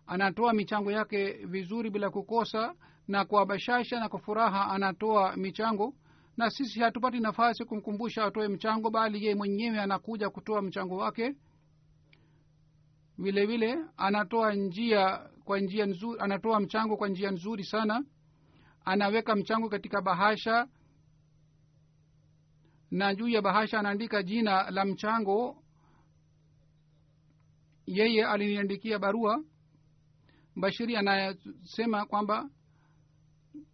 [0.09, 2.75] anatoa michango yake vizuri bila kukosa
[3.07, 5.93] na kwa bashasha na kwa furaha anatoa michango.
[6.37, 11.35] Na sisi hatupati nafasi kumkumbusha atoe mchango bali yeye mwenyewe anakuja kutoa mchango wake.
[13.17, 18.03] Vile vile anatoa njia kwa njia nzuri anatoa mchango kwa njia nzuri sana.
[18.85, 20.67] Anaweka mchango katika bahasha
[22.91, 25.63] na juu ya bahasha anaandika jina la mchango.
[27.85, 29.43] Yeye aliniandikia barua
[30.59, 32.49] bashiri anayesema kwamba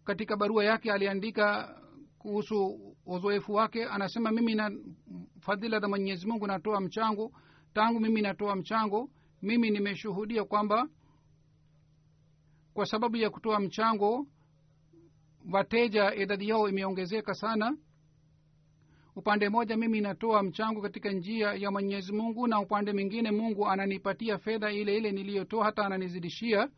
[0.04, 1.76] katika barua yake aliandika
[2.18, 4.70] kuhusu uzoefu wake anasema mimi na
[5.40, 7.32] fadhila za mwenyezi mungu natoa mchango.
[7.74, 9.10] Tangu mimi natoa mchango
[9.42, 10.88] mimi nimeshuhudia kwamba
[12.74, 14.26] kwa sababu ya kutoa mchango
[15.52, 17.76] wateja idadi yao imeongezeka sana
[19.16, 24.38] upande mmoja mimi natoa mchango katika njia ya mwenyezi mungu na upande mwingine mungu ananipatia
[24.38, 26.68] fedha ile ile niliyotoa hata ananizidishia.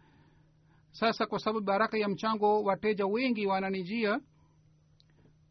[0.90, 4.20] Sasa kwa sababu baraka ya mchango wateja wengi wananijia.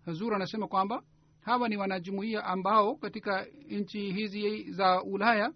[0.06, 1.04] Hazur anasema kwamba
[1.41, 5.54] hawa ni wanajumuia ambao katika nchi hizi za ulaya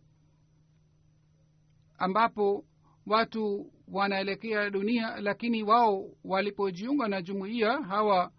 [1.97, 2.65] ambapo
[3.05, 8.31] watu wanaelekea dunia lakini wao walipojiunga na jumuiya hawa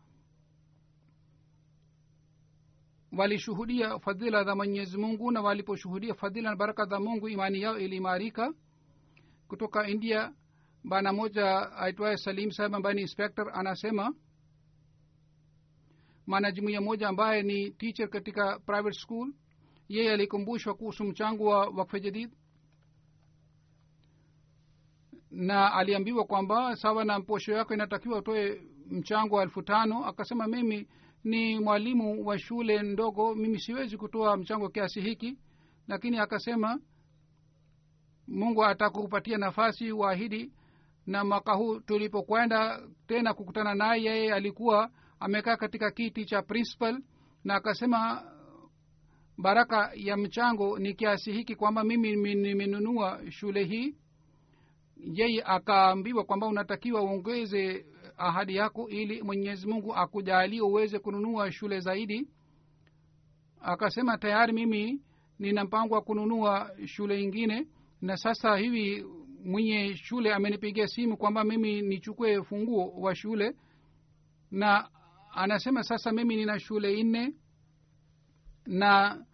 [3.16, 8.54] walishuhudia fadhila za mwenyezi mungu na waliposhuhudia fadhila na baraka za mungu imani yao iliimarika.
[9.48, 10.32] Kutoka india
[10.84, 14.14] bana moja aitwaye salim saheb ambaye ni inspector anasema
[16.26, 19.32] mwanajumuia moja ambaye ni teacher katika private school
[19.88, 22.30] yeye alikumbushwa kuhusu mchango wa wakfe jadid
[25.30, 30.04] na aliambiwa kwamba sawa na posho yako inatakiwa utoe mchango wa elfu tano.
[30.06, 30.88] Akasema mimi
[31.24, 33.34] ni mwalimu wa shule ndogo.
[33.34, 35.38] Mimi siwezi kutoa mchango kiasi hiki.
[35.88, 36.80] Lakini akasema
[38.28, 40.52] mungu atakupatia nafasi uahidi
[41.06, 46.98] na mwaka huu tulipokwenda tena kukutana naye yeye alikuwa amekaa katika kiti cha principal
[47.44, 48.22] na akasema
[49.38, 53.94] baraka ya mchango ni kiasi hiki kwamba mimi nimenunua shule hii.
[54.96, 62.28] Yeye akaambiwa kwamba unatakiwa uongeze ahadi yako ili mwenyezi mungu akujalie uweze kununua shule zaidi.
[63.60, 65.00] Akasema tayari mimi
[65.38, 67.66] nina mpango wa kununua shule ingine
[68.00, 69.06] na sasa hivi
[69.44, 73.56] mwenye shule amenipigia simu kwamba mimi nichukue funguo wa shule
[74.50, 74.88] na
[75.34, 77.34] anasema sasa mimi nina shule nne
[78.66, 79.24] na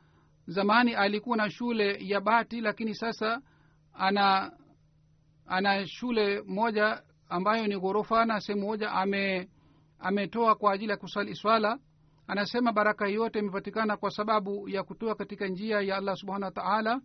[0.46, 3.42] zamani alikuwa na shule ya bati lakini sasa
[3.94, 4.52] ana
[5.46, 9.48] ana shule moja ambayo ni ghorofa na sehemu moja ame
[9.98, 11.78] ametoa kwa ajili ya kusali swala.
[12.26, 17.00] Anasema baraka yote imepatikana kwa sababu ya kutoa katika njia ya allah subhanahu wa taala.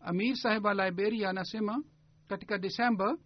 [0.00, 1.84] Amir saheb wa liberia anasema
[2.28, 3.18] katika desemba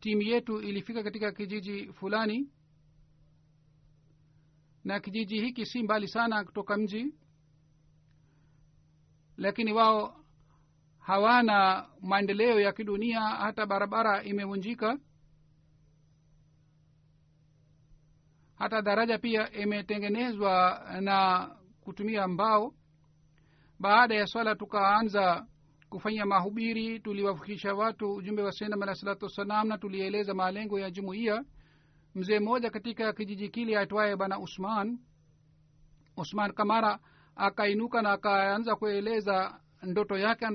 [0.00, 2.50] timu yetu ilifika katika kijiji fulani
[4.84, 7.14] na kijiji hiki si mbali sana kutoka mji
[9.36, 10.24] lakini wao
[11.08, 14.98] hawana maendeleo ya kidunia hata barabara imevunjika.
[18.54, 21.48] Hata daraja pia imetengenezwa na
[21.80, 22.74] kutumia mbao.
[23.80, 25.46] Baada ya swala tukaanza
[25.88, 31.44] kufanya mahubiri tuliwafikisha watu ujumbe wa sendam alah salatu wassalam na tulieleza malengo ya jumuiya.
[32.14, 34.98] Mzee mmoja katika kijiji kile aitwaye bana usman
[36.16, 36.98] usman kamara
[37.36, 40.46] akainuka na akaanza kueleza ndoto yake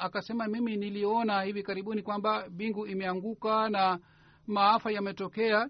[0.00, 3.98] akasema mimi niliona hivi karibuni kwamba bingu imeanguka na
[4.46, 5.68] maafa yametokea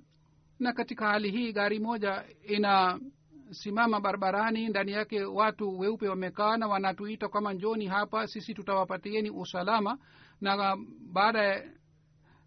[0.58, 7.28] na katika hali hii gari moja inasimama barabarani ndani yake watu weupe wamekaa na wanatuita
[7.28, 9.98] kwama njoni hapa sisi tutawapatieni usalama.
[10.40, 10.76] Na
[11.12, 11.64] baada ya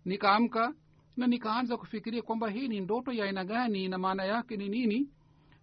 [0.06, 0.74] nikaamka
[1.18, 5.10] na nikaanza kufikiria kwamba hii ni ndoto ya aina gani na maana yake ni nini.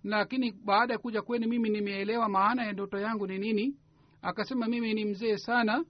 [0.05, 3.77] Lakini baada ya kuja kweni mimi nimeelewa maana ya ndoto yangu ni nini.
[4.23, 5.85] Akasema mimi ni mzee sana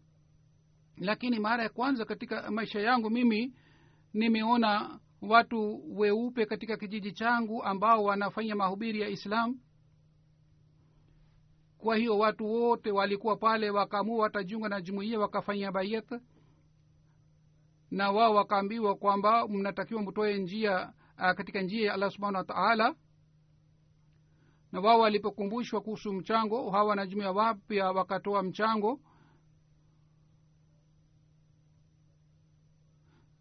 [1.01, 3.55] lakini mara ya kwanza katika maisha yangu mimi
[4.15, 9.59] nimeona watu weupe katika kijiji changu ambao wanafanya mahubiri ya islam.
[11.79, 16.21] Kwa hiyo watu wote walikuwa pale wakaamua watajiunga na jumuiya wakafanya bayat.
[17.91, 22.95] Na wao wakaambiwa kwamba mnatakiwa mtoe njia uh, katika njia ya allah subhanahu wa taala.
[24.73, 29.01] Na wao walipokumbushwa kuhusu mchango hawa wanajumuia wapya wakatoa mchango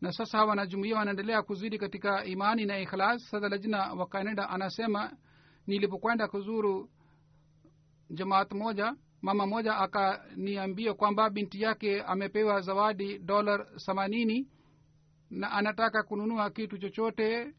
[0.02, 3.30] na sasa wanajumuia wanaendelea kuzidi katika imani na ikhlas.
[3.30, 5.12] Sasa lajina wa canada anasema
[5.68, 6.89] nilipokwenda kuzuru
[8.10, 14.47] jamaat moja mama moja akaniambia kwamba binti yake amepewa zawadi dola themanini
[15.30, 17.54] na anataka kununua kitu chochote.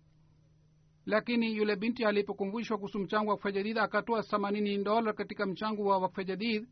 [1.07, 5.99] Lakini yule binti alipokumbushwa kuhusu mchango wa wakfa jadid akatoa themanini dola katika mchango wa
[5.99, 6.68] wakfejadid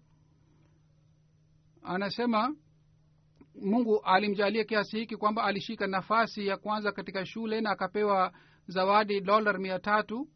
[1.82, 2.56] anasema
[3.62, 8.32] mungu alimjalia kiasi hiki kwamba alishika nafasi ya kwanza katika shule na akapewa
[8.66, 10.28] zawadi dolar mia tatu.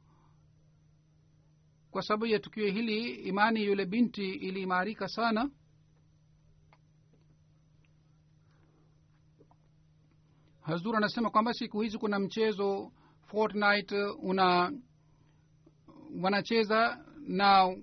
[1.90, 5.50] Kwa sababu ya tukio hili imani yule binti iliimarika sana.
[10.60, 12.92] Hazur anasema kwamba siku hizi kuna mchezo
[13.26, 13.92] fortnight
[14.22, 14.72] una
[16.22, 17.76] wanacheza na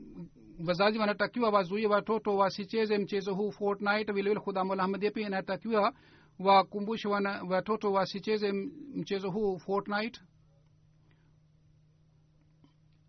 [0.67, 5.93] wazazi wanatakiwa wazuie watoto wasicheze mchezo huu fortnight vilevile khudamulahmadia pia inatakiwa
[6.39, 7.07] wakumbushe
[7.49, 8.51] watoto wasicheze
[8.95, 10.21] mchezo huu fortnight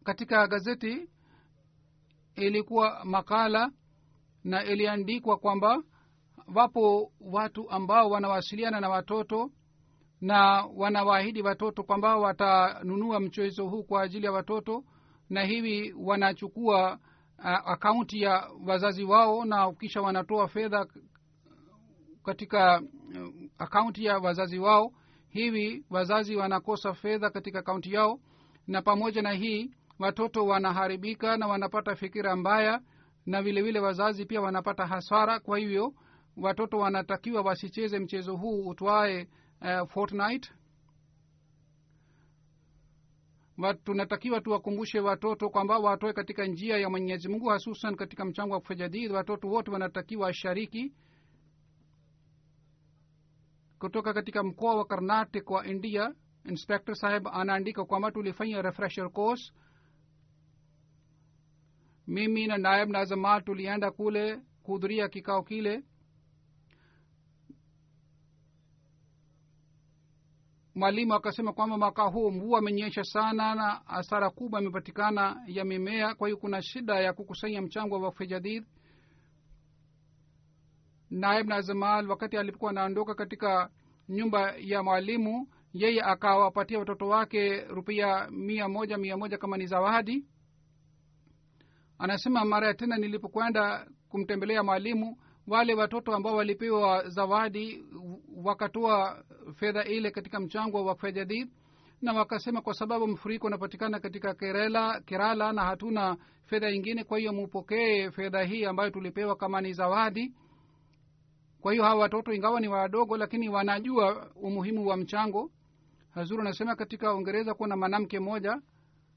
[0.04, 1.08] katika gazeti
[2.34, 3.72] ilikuwa makala
[4.44, 5.82] na iliandikwa kwamba
[6.54, 9.50] wapo watu ambao wanawasiliana na watoto
[10.20, 14.84] na wanawaahidi watoto kwamba watanunua mchezo huu kwa ajili ya watoto
[15.30, 16.98] na hivi wanachukua
[17.44, 20.86] akaunti ya wazazi wao na kisha wanatoa fedha
[22.24, 24.92] katika uh, akaunti ya wazazi wao.
[25.28, 28.20] Hivi wazazi wanakosa fedha katika akaunti yao
[28.66, 32.80] na pamoja na hii watoto wanaharibika na wanapata fikira mbaya
[33.26, 35.40] na vilevile vile wazazi pia wanapata hasara.
[35.40, 35.94] Kwa hivyo
[36.36, 39.28] watoto wanatakiwa wasicheze mchezo huu utwae
[39.60, 40.52] uh, fortnight
[43.84, 49.12] tunatakiwa tuwakumbushe watoto kwamba watoe katika njia ya mwenyezi mungu hasusan katika mchango wa kufajadid
[49.12, 50.92] watoto wote wanatakiwa washariki
[53.78, 56.14] kutoka katika mkoa wa karnatic wa india.
[56.44, 59.52] Inspector saheb anaandika kwamba tulifanya refresher course.
[62.06, 65.82] Mimi na naib nazamal tulienda kule kuhudhuria kikao kile
[70.80, 76.28] mwalimu akasema kwamba mwaka huu mvua amenyesha sana na hasara kubwa imepatikana ya mimea kwa
[76.28, 78.64] hiyo kuna shida ya kukusanya mchango wa wakfe jadid
[81.10, 83.70] naib nazamal wakati alipokuwa anaondoka katika
[84.08, 90.26] nyumba ya mwalimu yeye akawapatia watoto wake rupia mia moja mia moja kama ni zawadi.
[91.98, 95.16] Anasema mara ya tena nilipokwenda kumtembelea mwalimu
[95.50, 97.84] wale watoto ambao walipewa zawadi
[98.44, 99.24] wakatoa
[99.54, 101.12] fedha ile katika mchango wa wakfa
[102.02, 107.32] na wakasema kwa sababu mfuriko unapatikana katika kerala kerala na hatuna fedha ingine kwa hiyo
[107.32, 110.34] mupokee fedha hii ambayo tulipewa kama ni zawadi.
[111.60, 115.50] Kwa hiyo hawa watoto ingawa ni wadogo lakini wanajua umuhimu wa mchango.
[116.10, 118.60] Hazuru anasema katika uingereza kuna mwanamke mmoja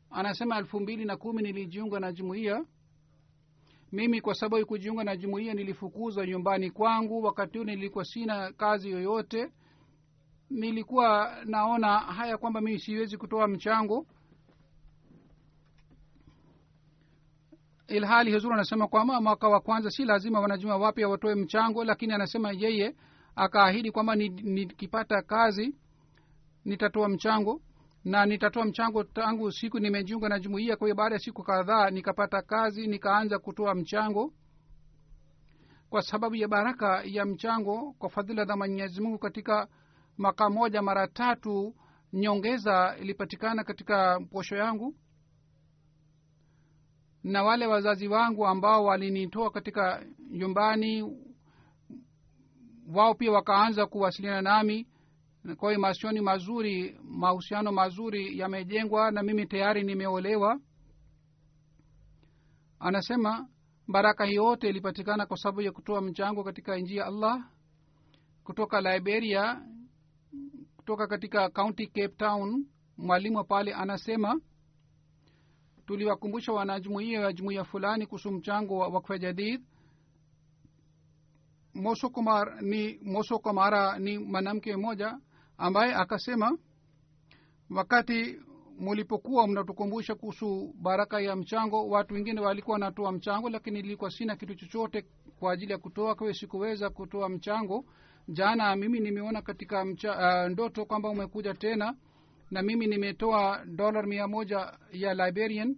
[0.10, 2.66] anasema elfu mbili na kumi nilijiunga na jumuiya
[3.94, 9.52] mimi kwa sababu kujiunga na jumuiya nilifukuzwa nyumbani kwangu wakati huu nilikuwa sina kazi yoyote.
[10.50, 14.08] Nilikuwa naona haya kwamba mimi siwezi kutoa mchango.
[17.88, 22.52] Ilhali huzuru anasema kwamba mwaka wa kwanza si lazima wanajuma wapya watoe mchango lakini anasema
[22.52, 22.96] yeye
[23.36, 25.76] akaahidi kwamba nikipata ni kazi
[26.66, 27.62] nitatoa mchango
[28.04, 32.42] na nitatoa mchango tangu siku nimejiunga na jumuiya kwa hiyo baada ya siku kadhaa nikapata
[32.42, 34.34] kazi nikaanza kutoa mchango
[35.90, 39.68] kwa sababu ya baraka ya mchango kwa fadhila za mwenyezi mungu katika
[40.18, 41.76] mwaka moja mara tatu
[42.14, 44.96] nyongeza ilipatikana katika posho yangu.
[47.24, 51.18] Na wale wazazi wangu ambao walinitoa katika nyumbani
[52.94, 54.88] wao pia wakaanza kuwasiliana nami
[55.58, 60.60] kwa masioni mazuri mahusiano mazuri yamejengwa na mimi tayari nimeolewa.
[62.80, 63.48] Anasema
[63.88, 67.50] baraka hii yote ilipatikana kwa sababu ya kutoa mchango katika njia ya allah
[68.44, 69.62] kutoka liberia
[70.76, 72.66] kutoka katika county cape town.
[72.98, 74.42] Mwalimu pale anasema
[75.86, 79.62] tuliwakumbusha wanajumuia ya jumuia fulani kuhusu mchango wa wakfa jadid.
[81.74, 83.42] Mosokomara ni moso
[84.00, 85.18] ni mwanamke mmoja
[85.58, 86.58] ambaye akasema
[87.70, 88.40] wakati
[88.80, 94.56] mulipokuwa mnatukumbusha kuhusu baraka ya mchango watu wengine walikuwa wanatoa mchango lakini ilikuwa sina kitu
[94.56, 95.06] chochote
[95.40, 97.86] kwa ajili ya kutoa kwa sikuweza kutoa mchango.
[98.28, 100.12] Jana mimi nimeona katika mcha,
[100.46, 101.96] uh, ndoto kwamba umekuja tena
[102.52, 105.76] na mimi nimetoa dolar mia moja ya liberian.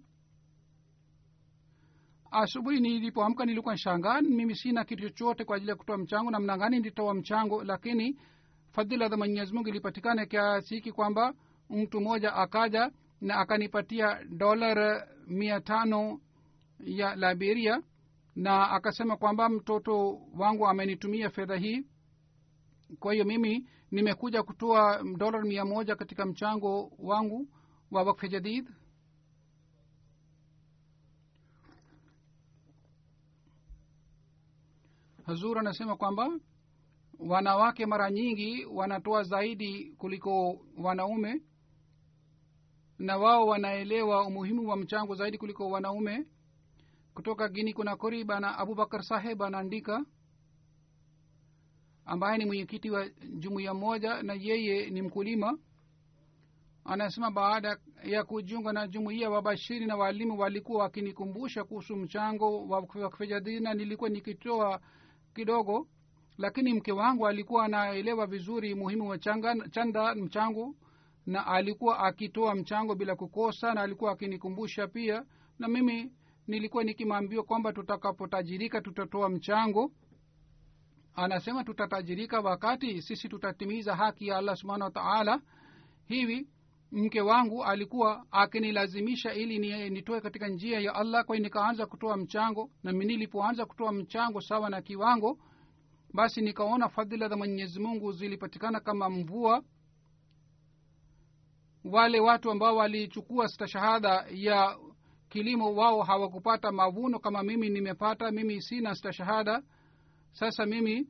[2.32, 6.78] Asubuhi nilipoamka nilikuwa shangaa mimi sina kitu chochote kwa ajili ya kutoa mchango namna gani
[6.78, 8.18] nilitoa mchango lakini
[8.76, 11.34] fadhila za mwenyezi mungu ilipatikana kiasi hiki kwamba
[11.70, 16.20] mtu mmoja akaja na akanipatia dolar mia tano
[16.80, 17.82] ya liberia
[18.36, 21.86] na akasema kwamba mtoto wangu amenitumia fedha hii.
[23.00, 27.48] Kwa hiyo mimi nimekuja kutoa dolar mia moja katika mchango wangu
[27.92, 28.70] wa wakfe jadid.
[35.26, 36.30] Hazur anasema kwamba
[37.20, 41.42] wanawake mara nyingi wanatoa zaidi kuliko wanaume
[43.00, 46.26] na wao wanaelewa umuhimu wa mchango zaidi kuliko wanaume.
[47.14, 50.06] Kutoka gini kuna kori bana abubakar saheb anaandika
[52.06, 53.10] ambaye ni mwenyekiti wa
[53.40, 55.58] jumuiya moja na yeye ni mkulima
[56.86, 63.60] anasema baada ya kujiunga na jumuiya wabashiri na waalimu walikuwa wakinikumbusha kuhusu mchango wa wakfejadini
[63.60, 64.82] na nilikuwa nikitoa
[65.36, 65.88] kidogo
[66.38, 70.76] lakini mke wangu alikuwa anaelewa vizuri muhimu wa changa, chanda mchango
[71.26, 75.26] na alikuwa akitoa mchango bila kukosa na alikuwa akinikumbusha pia.
[75.60, 76.12] Na mimi
[76.48, 79.92] nilikuwa nikimwambia kwamba tutakapotajirika tutatoa mchango.
[81.16, 85.42] Anasema tutatajirika wakati sisi tutatimiza haki ya allah subhanahu wataala
[86.06, 86.48] hivi
[86.92, 91.26] mke wangu alikuwa akinilazimisha ili ni, nitoe katika njia ya allah.
[91.26, 95.40] Kwa nikaanza kutoa mchango na nilipoanza kutoa mchango sawa na kiwango
[96.16, 99.64] basi nikaona fadhila za mwenyezi mungu zilipatikana kama mvua.
[101.84, 104.78] Wale watu ambao walichukua stashahada ya
[105.30, 107.20] kilimo wao hawakupata mavuno.
[107.20, 109.62] Kama mimi nimepata mimi sina stashahada.
[110.32, 111.08] Sasa mimi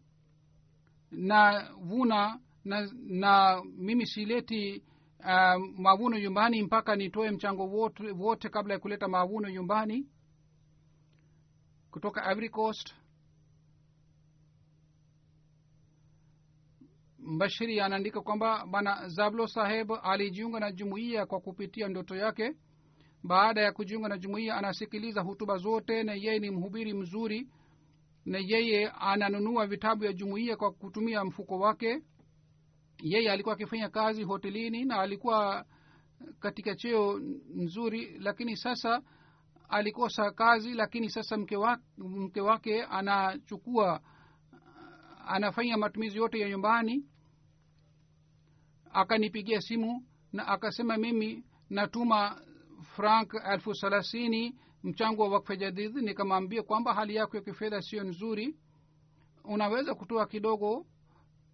[1.11, 4.83] navuna na, na mimi sileti
[5.19, 10.07] uh, mavuno nyumbani mpaka nitoe mchango wote, wote kabla ya kuleta mavuno nyumbani.
[11.91, 12.93] Kutoka Ivory Coast
[17.25, 22.55] mbashiri anaandika kwamba bana zablo saheb alijiunga na jumuiya kwa kupitia ndoto yake.
[23.23, 27.49] Baada ya kujiunga na jumuiya anasikiliza hutuba zote na yeye ni mhubiri mzuri
[28.25, 32.01] na yeye ananunua vitabu ya jumuiya kwa kutumia mfuko wake.
[33.03, 35.65] Yeye alikuwa akifanya kazi hotelini na alikuwa
[36.39, 37.19] katika cheo
[37.55, 39.01] nzuri lakini sasa
[39.69, 44.01] alikosa kazi lakini sasa mke wake, mke wake anachukua
[45.27, 47.05] anafanya matumizi yote ya nyumbani
[48.95, 52.41] akanipigia simu na akasema mimi natuma
[52.95, 58.55] frank elfu thelathini mchango wa wakfa jadid nikamwambia kwamba hali yako ya kifedha siyo nzuri.
[59.43, 60.85] Unaweza kutoa kidogo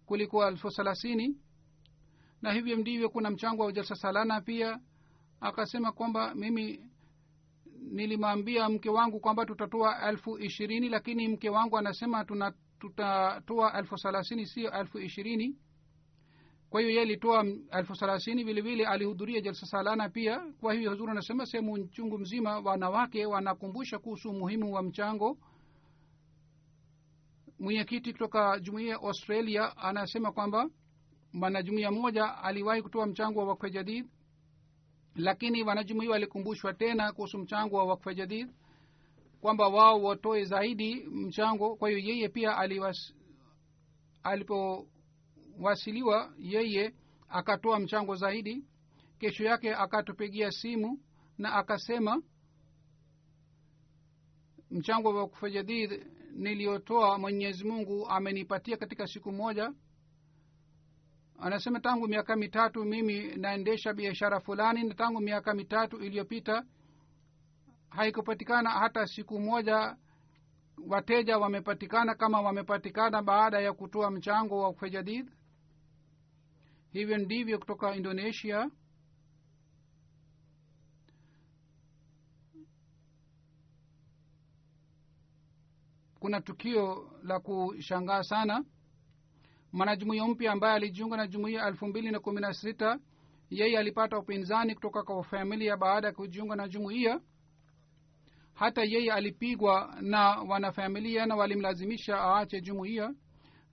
[0.06, 1.36] kuliko elfu thelathini.
[2.42, 4.80] Na hivyo ndivyo kuna mchango wa jalsa salana pia.
[5.40, 6.80] Akasema kwamba mimi
[7.80, 14.46] nilimwambia mke wangu kwamba tutatoa elfu ishirini lakini mke wangu anasema tuna tutatoa elfu thelathini
[14.46, 15.56] siyo elfu ishirini
[16.72, 20.52] kwa hiyo ye alitoa elfu thelathini vilevile alihudhuria jalsa salana pia.
[20.60, 25.38] Kwa hivyo huzuri anasema sehemu chungu mzima wanawake wanakumbusha kuhusu umuhimu wa mchango.
[27.58, 30.70] Mwenyekiti kutoka jumuia ya australia anasema kwamba
[31.32, 34.06] mwanajumuia mmoja aliwahi kutoa mchango wa wakfe jadid
[35.14, 38.48] lakini wanajumuia walikumbushwa tena kuhusu mchango wa wakfe jadid
[39.40, 41.76] kwamba wao watoe zaidi mchango.
[41.76, 43.14] Kwa hiyo yeye pia aliwas,
[45.52, 46.94] alipowasiliwa yeye
[47.28, 48.64] akatoa mchango zaidi
[49.18, 51.00] kesho yake akatupigia simu
[51.38, 52.22] na akasema
[54.70, 55.48] mchango wa wakfa
[56.32, 59.72] niliyotoa mwenyezi mungu amenipatia katika siku moja.
[61.38, 66.64] Anasema tangu miaka mitatu mimi naendesha biashara fulani na tangu miaka mitatu iliyopita
[67.90, 69.96] haikupatikana hata siku moja
[70.86, 75.30] wateja wamepatikana kama wamepatikana baada ya kutoa mchango wa kufejadid
[76.92, 78.70] hivyo ndivyo kutoka indonesia.
[86.18, 88.64] Kuna tukio la kushangaa sana.
[89.72, 92.98] Mwanajumuia mpya ambaye alijiunga na jumuia elfu mbili na kumi na sita
[93.50, 97.20] yeye alipata upinzani kutoka kwa familia baada ya kujiunga na jumuia
[98.54, 103.14] hata yeye alipigwa na wanafamilia na walimlazimisha aache jumuiya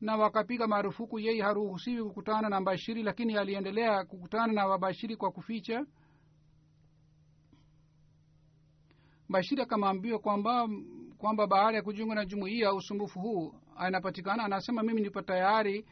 [0.01, 5.85] na wakapiga marufuku yeye haruhusiwi kukutana na bashiri lakini aliendelea kukutana na wabashiri kwa kuficha.
[9.29, 10.69] Bashiri akamwambiwa kwamba
[11.17, 15.85] kwamba baada ya kujiunga na jumuiya usumbufu huu anapatikana anasema mimi nipo tayari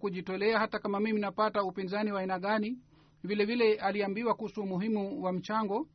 [0.00, 2.78] kujitolea hata kama mimi napata upinzani wa aina gani.
[3.24, 5.88] Vile vile aliambiwa kuhusu umuhimu wa mchango.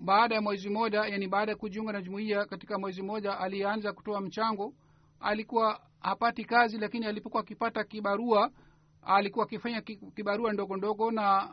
[0.00, 4.20] Baada ya mwezi moja yani baada ya kujiunga na jumuiya katika mwezi moja alianza kutoa
[4.20, 4.74] mchango
[5.20, 8.50] alikuwa hapati kazi lakini alipokuwa akipata kibarua
[9.02, 9.82] alikuwa akifanya
[10.14, 11.50] kibarua ndogo ndogo na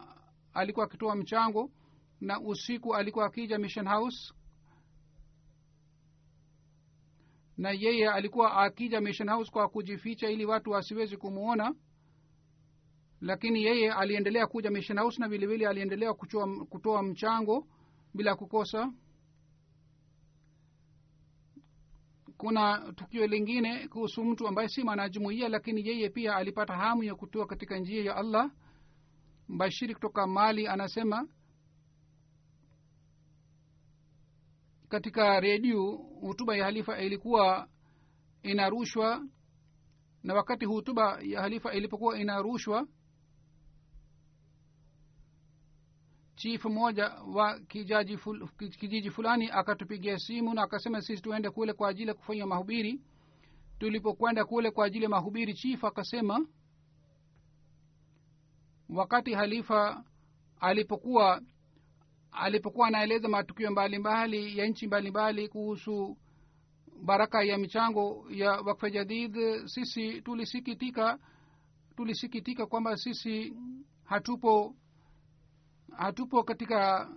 [0.53, 1.72] alikuwa akitoa mchango
[2.22, 4.34] na usiku alikuwa akija mission house
[7.57, 11.76] na yeye alikuwa akija mission house kwa kujificha ili watu wasiwezi kumwona
[13.22, 16.13] lakini yeye aliendelea kuja mission house na vilevile aliendelea
[16.70, 17.68] kutoa, mchango
[18.13, 18.91] bila kukosa
[22.38, 27.46] kuna tukio lingine kuhusu mtu ambaye si mwanajumuia lakini yeye pia alipata hamu ya kutoa
[27.46, 28.52] katika njia ya allah.
[29.48, 31.28] Bashiri kutoka mali anasema
[34.90, 37.68] katika redio hutuba ya halifa ilikuwa
[38.44, 39.26] inarushwa
[40.24, 42.88] na wakati hutuba ya halifa ilipokuwa inarushwa
[46.36, 48.48] chief mmoja wa kijaji ful,
[48.80, 53.02] kijiji fulani akatupigia simu na akasema sisi tuende kule kwa ajili ya kufanya mahubiri.
[53.80, 56.48] Tulipokwenda kule kwa ajili ya mahubiri chief akasema
[58.90, 60.04] wakati halifa
[60.60, 61.42] alipokuwa
[62.32, 66.18] alipokuwa anaeleza matukio mbalimbali ya nchi mbalimbali kuhusu
[67.04, 71.20] baraka ya michango ya wakfa jadid sisi tulisikitika
[71.96, 73.54] tulisikitika kwamba sisi
[74.04, 74.76] hatupo
[75.98, 77.10] hatupo katika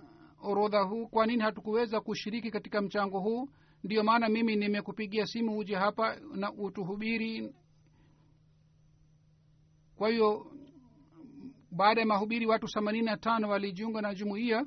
[0.43, 1.07] orodha huu.
[1.07, 3.49] Kwa nini hatukuweza kushiriki katika mchango huu?
[3.85, 7.55] Ndiyo maana mimi nimekupigia simu uje hapa na utuhubiri.
[9.97, 10.53] Kwa hiyo
[11.71, 14.67] baada ya mahubiri watu themanini na tano walijiunga na jumuiya.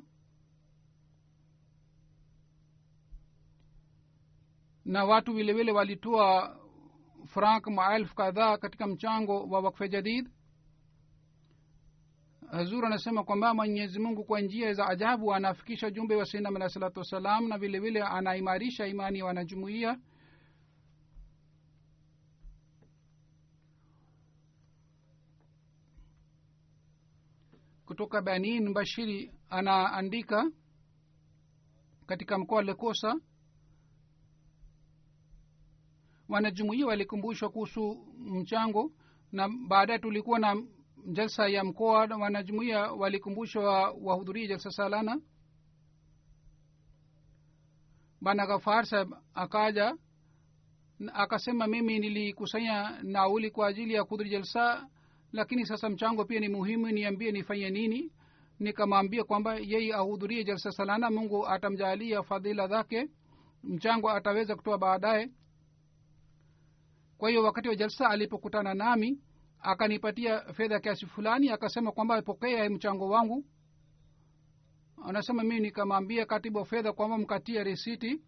[4.84, 6.56] Na watu vilevile walitoa
[7.26, 10.28] frank maelfu kadhaa katika mchango wa wakfe jadid
[12.52, 16.98] hazur anasema kwamba mwenyezi mungu kwa njia za ajabu anafikisha jumbe wa sainam alahi salatu
[16.98, 19.98] wassalam na vile vile anaimarisha imani ya wanajumuia
[27.86, 30.50] kutoka benin bashiri anaandika
[32.06, 33.14] katika mkoa wa lekosa
[36.28, 38.92] wanajumuia walikumbushwa kuhusu mchango
[39.32, 40.62] na baadaye tulikuwa na
[41.06, 45.20] jalsa ya mkoa wanajumuia walikumbushwa wahudhurie jalsa salana.
[48.20, 49.96] Bana ghafar saheb akaja
[51.14, 54.88] akasema mimi nilikusanya nauli kwa ajili ya kudhuri jalsa
[55.32, 58.12] lakini sasa mchango pia ni muhimu niambie nifanye nini?
[58.60, 63.08] Nikamwambia kwamba yeye ahudhurie jalsa salana mungu atamjaalia fadhila zake
[63.62, 65.30] mchango ataweza kutoa baadaye.
[67.18, 69.18] Kwa hiyo wakati wa jalsa alipokutana nami
[69.62, 73.44] akanipatia fedha kiasi fulani akasema kwamba pokea mchango wangu.
[75.04, 78.22] Anasema mii nikamwambia katibu wa fedha kwamba mkatia risiti.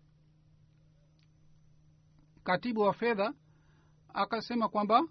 [2.44, 3.34] Katibu wa fedha
[4.14, 5.02] akasema kwamba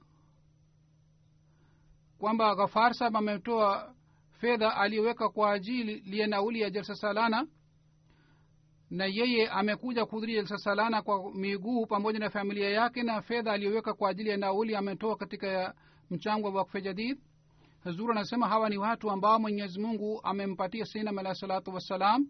[2.18, 3.96] kwamba ghafar ametoa
[4.32, 7.48] fedha aliyoweka kwa ajili ya nauli ya jalsa salana
[8.90, 13.94] na yeye amekuja kuhudhuria jalsa salana kwa miguu pamoja na familia yake na fedha aliyoweka
[13.94, 15.76] kwa ajili ya nauli ametoa katika
[16.10, 17.20] mchango wa wakfe jadid
[17.84, 22.28] hazur anasema hawa ni watu ambao mwenyezi mungu amempatia sinam alahi salatu wassalam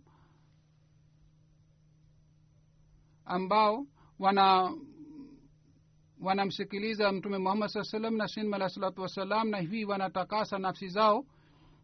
[3.26, 3.86] ambao
[4.20, 4.76] wana
[6.22, 11.26] wanamsikiliza mtume muhammad saa salam na sinam alahi salatu wassalam na hivi wanatakasa nafsi zao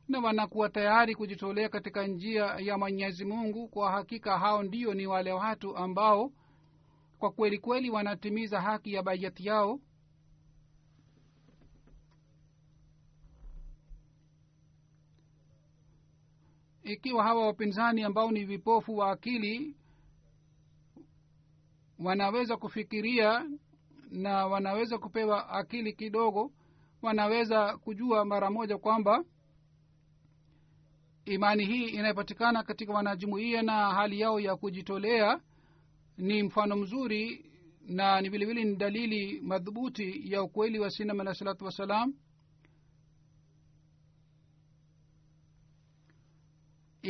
[0.07, 3.67] na wanakuwa tayari kujitolea katika njia ya mwenyezi mungu.
[3.67, 6.31] Kwa hakika hao ndio ni wale watu ambao
[7.19, 9.79] kwa kweli kweli wanatimiza haki ya bayati yao
[16.93, 19.75] ikiwa hawa wapinzani ambao ni vipofu wa akili
[21.99, 23.45] wanaweza kufikiria
[24.11, 26.51] na wanaweza kupewa akili kidogo
[27.01, 29.23] wanaweza kujua mara moja kwamba
[31.25, 35.41] imani hii inayopatikana katika wanajumuia na hali yao ya kujitolea
[36.17, 37.45] ni mfano mzuri
[37.87, 42.13] na ni vilevile ni dalili madhubuti ya ukweli wa sinam alah salatu wassalam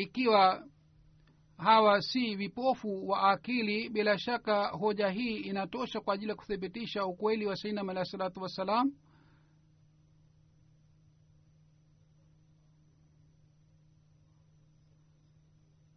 [0.02, 0.64] ikiwa
[1.58, 7.46] hawa si vipofu wa akili bila shaka hoja hii inatosha kwa ajili ya kuthibitisha ukweli
[7.46, 8.92] wa sainam alahi salatu wassalam.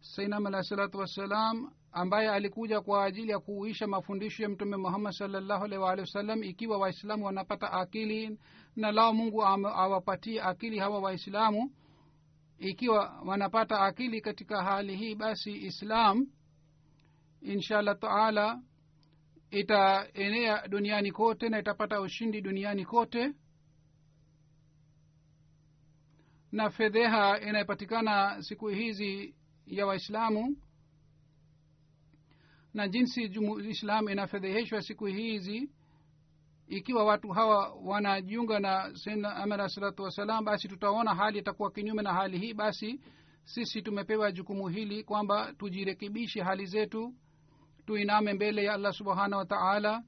[0.01, 5.63] Sainam alahi salatu wassalam ambaye alikuja kwa ajili ya kuuisha mafundisho ya mtume muhammad salllahu
[5.65, 8.39] alaihi waalihi wasallam ikiwa waislamu wanapata akili
[8.75, 11.71] na lao mungu awapatie akili hawa waislamu
[12.69, 16.27] ikiwa wanapata akili katika hali hii basi islam
[17.41, 18.61] insha allah taala
[19.51, 23.33] itaenea duniani kote na itapata ushindi duniani kote.
[26.51, 29.35] Na fedheha inayopatikana siku hizi
[29.67, 30.57] ya waislamu
[32.73, 33.23] na jinsi
[33.69, 35.69] islam inafedheheshwa siku hizi
[36.67, 42.13] ikiwa watu hawa wanajiunga na saidna alah salatu wassalam basi tutaona hali itakuwa kinyume na
[42.13, 42.53] hali hii.
[42.53, 42.99] Basi
[43.43, 47.13] sisi tumepewa jukumu hili kwamba tujirekebishe hali zetu
[47.85, 50.03] tuiname mbele ya allah subhanahu wa taala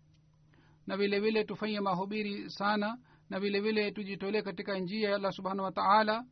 [0.88, 2.97] na vile vile tufanye mahubiri sana
[3.30, 6.26] na vile vile tujitolee katika njia ya allah subhanahu wa taala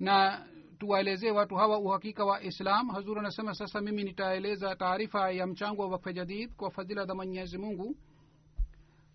[0.00, 0.46] na
[0.78, 2.88] tuwaelezee watu hawa uhakika wa islam.
[2.88, 7.58] Hazur anasema sasa mimi nitaeleza taarifa ya mchango wa wakfe jadid kwa fadhila za mwenyezi
[7.58, 7.96] mungu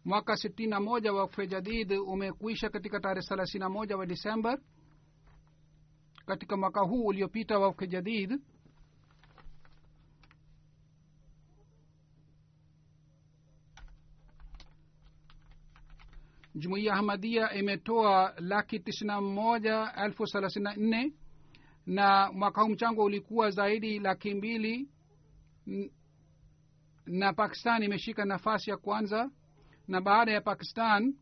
[0.05, 4.59] mwaka sitini na moja wakfe jadid umekwisha katika tarehe thelathini na moja wa disembar
[6.25, 8.39] katika mwaka huu uliopita wakfe jadid
[16.55, 19.21] jumuiya ahmadia imetoa laki tisina
[21.85, 24.89] na mwaka huu mchango ulikuwa zaidi laki mbili
[27.05, 29.29] na pakistan imeshika nafasi ya kwanza
[29.91, 31.15] na baada ya pakistan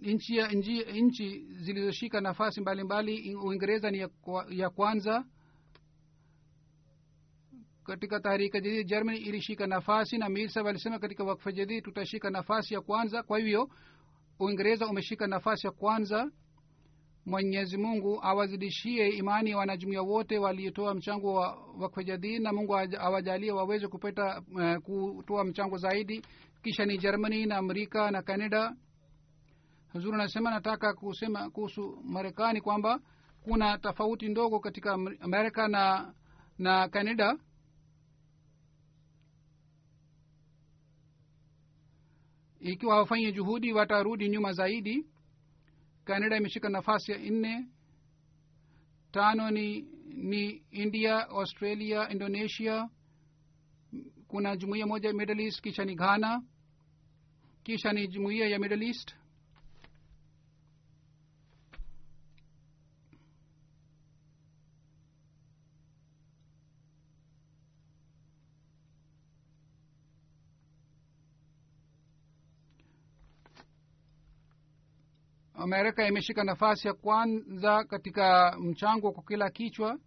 [0.00, 4.08] nchi nchi, nchi zilizoshika nafasi mbalimbali uingereza ni ya,
[4.48, 5.24] ya kwanza.
[7.84, 12.80] Katika tahrika jadid germany ilishika nafasi na mirsab alisema katika wakfa jadid tutashika nafasi ya
[12.80, 13.22] kwanza.
[13.22, 13.70] Kwa hivyo
[14.38, 16.30] uingereza umeshika nafasi ya kwanza
[17.26, 23.52] mwenyezi mungu awazidishie imani ya wanajumuia wote waliotoa mchango wa wakfa jadid na mungu awajalie
[23.52, 26.22] waweze kupata uh, kutoa mchango zaidi.
[26.62, 28.76] Kisha ni germany na amerika na canada.
[29.92, 33.00] Huzuri anasema nataka kusema kuhusu marekani kwamba
[33.44, 36.14] kuna tofauti ndogo katika amerika na
[36.58, 37.38] na canada.
[42.60, 45.06] Ikiwa hawafanyi juhudi watarudi nyuma zaidi
[46.04, 47.68] canada imeshika nafasi ya nne.
[49.12, 49.80] Tano ni
[50.14, 52.88] ni india australia indonesia.
[54.28, 56.42] Kuna jumuiya moja ya middle east kisha ni ghana.
[57.62, 59.14] Kisha ni jumuiya ya middle east
[75.62, 79.98] amerika imeshika nafasi ya kwanza katika mchango kwa kila kichwa.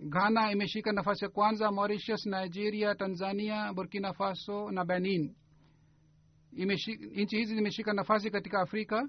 [0.00, 5.34] Ghana imeshika nafasi ya kwanza mauritius nigeria tanzania burkina faso na benin.
[6.52, 9.08] Nchi hizi zimeshika nafasi katika afrika.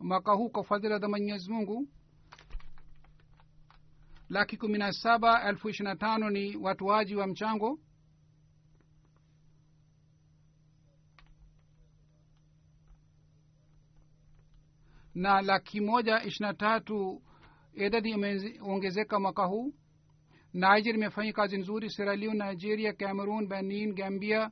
[0.00, 1.88] Mwaka huu kwa fadhila za mwenyezi mungu
[4.28, 7.78] laki kumi na saba elfu ishirini na tano ni watuaji wa mchango
[15.20, 17.22] na laki moja ishiri na tatu
[17.74, 19.72] idadi imeongezeka mwaka huu.
[20.54, 24.50] Niger imefanya kazi nzuri seraliu nigeria cameroon benin gambia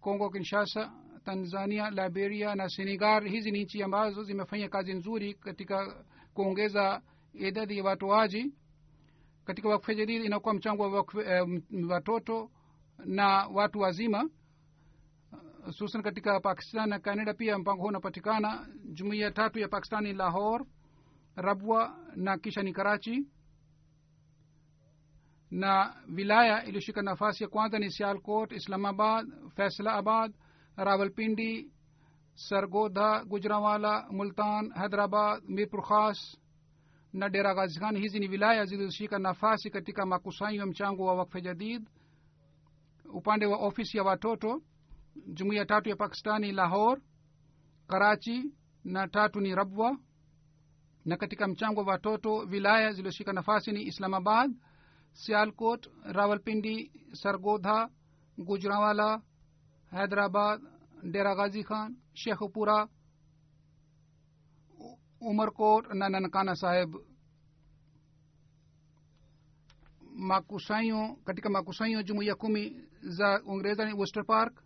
[0.00, 0.92] congo kinshasa
[1.24, 3.28] tanzania liberia na senegal.
[3.28, 6.04] Hizi ni nchi ambazo zimefanya kazi nzuri katika
[6.34, 7.02] kuongeza
[7.34, 8.52] idadi ya watoaji.
[9.44, 11.46] Katika wakfe jadidi inakuwa mchango wa eh,
[11.88, 12.50] watoto
[13.04, 14.28] na watu wazima
[15.66, 18.66] hususan katika pakistan na canada pia mpango huu unapatikana.
[18.92, 20.64] Jumuiya tatu ya pakistani lahor
[21.36, 23.26] rabwa na kisha ni karachi.
[25.50, 30.32] Na wilaya iliyoshika nafasi ya kwanza ni sialkot islamabad faisalabad
[30.76, 31.72] rawalpindi
[32.34, 36.18] sargodha gujrawala multan hyderabad mirpur khas
[37.12, 41.40] na dera ghazi khan hizi ni wilaya zilizoshika nafasi katika makusanyo ya mchango wa wakfe
[41.40, 41.88] jadid
[43.12, 44.62] upande wa ofisi ya watoto
[45.26, 47.00] jumuiya tatu ya pakistani lahor
[47.86, 48.52] karachi
[48.84, 49.98] na tatu ni rabwa.
[51.04, 54.50] Na katika mchango wa watoto wilaya zilizoshika nafasi ni islamabad
[55.12, 57.88] sialkot rawalpindi sargodha
[58.38, 59.22] gujrawala
[59.90, 60.60] hyderabad
[61.02, 62.88] dera ghazi khan shekhupura
[65.20, 66.94] umarkot na nankana saheb
[70.16, 74.63] makusanyo katika makusanyo jumuiya kumi za uingereza ni wester park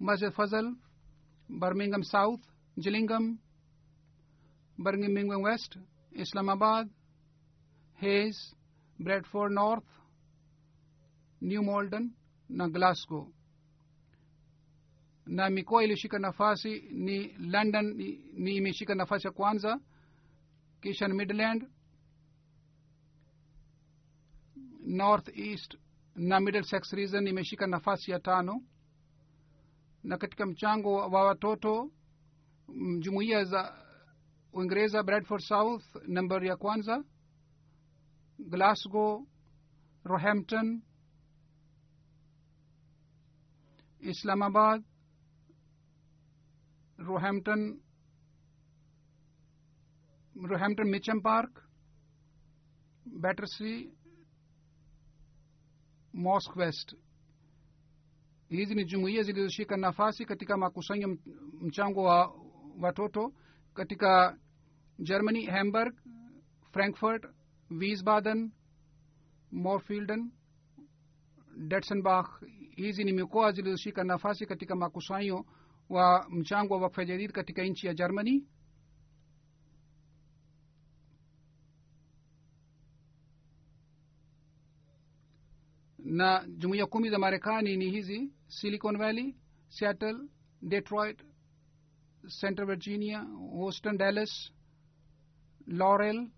[0.00, 0.74] masjid fazal
[1.48, 2.40] birmingham south
[2.78, 3.38] gillingham
[4.78, 5.76] birmingham west
[6.12, 6.88] islamabad
[8.00, 8.54] hayes
[8.98, 9.88] bradford north
[11.40, 12.12] new malden
[12.48, 13.32] na glasgow.
[15.26, 17.94] Na mikoa iliyoshika nafasi ni london
[18.34, 19.80] ni, imeshika nafasi ya kwanza
[20.80, 21.66] kisha ni midland
[24.86, 25.76] north east
[26.14, 28.62] na middlesex region imeshika nafasi ya tano
[30.02, 31.90] na katika mchango wa watoto
[32.68, 33.86] mm, jumuiya za
[34.52, 37.04] uingereza bradford south nambari ya kwanza
[38.38, 39.26] glasgow
[40.04, 40.82] rohampton
[44.00, 44.84] islamabad
[46.98, 47.80] rohampton
[50.42, 51.68] rohampton mitcham park
[53.04, 53.90] battersea
[56.12, 56.96] mosque west
[58.48, 61.18] hizi ni jumuiya zilizoshika nafasi katika makusanyo
[61.60, 62.34] mchango wa
[62.80, 63.32] watoto
[63.74, 64.38] katika
[64.98, 65.94] germany hamburg
[66.72, 67.24] frankfurt
[67.70, 68.52] wiesbaden
[69.52, 70.30] morfielden
[71.56, 72.26] detsenbach
[72.76, 75.44] hizi ni mikoa zilizoshika nafasi katika makusanyo
[75.88, 78.44] wa mchango wa wakfa jadid katika nchi ya germany
[86.06, 89.34] na jumuiya kumi za marekani ni hizi silicon valley
[89.68, 90.18] seattle
[90.62, 91.22] detroit
[92.40, 94.52] central virginia houston dallas
[95.66, 96.28] laurel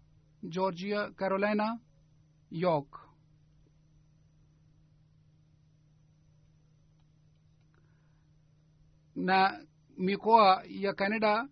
[0.48, 1.78] georgia carolina
[2.50, 3.08] york.
[9.16, 9.60] Na
[9.98, 11.48] mikoa ya canada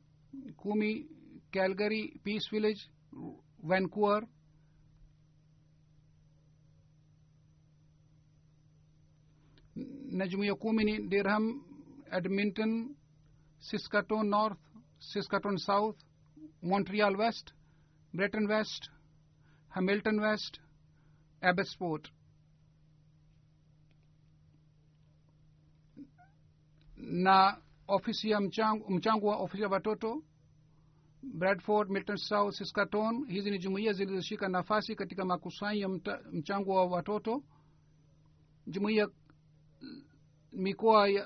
[0.56, 1.06] kumi
[1.50, 2.80] calgary peace village
[3.62, 4.26] vancouver
[10.10, 11.62] na jumuiya kumi ni dirham
[12.12, 12.96] edmonton
[13.58, 14.58] saskatoon north
[14.98, 15.96] siskaton south
[16.62, 17.52] montreal west
[18.14, 18.90] breton west
[19.68, 20.60] hamilton west
[21.40, 22.08] abbotsford.
[26.96, 27.56] Na
[27.88, 30.22] ofisi ya mchango, mchango wa ofisi ya watoto
[31.22, 33.26] bradford milton south saskatoon.
[33.28, 35.88] Hizi ni jumuiya zilizoshika nafasi katika makusanyo ya
[36.32, 37.42] mchango wa watoto.
[38.66, 39.08] Jumuiya
[40.53, 41.23] mikoa ya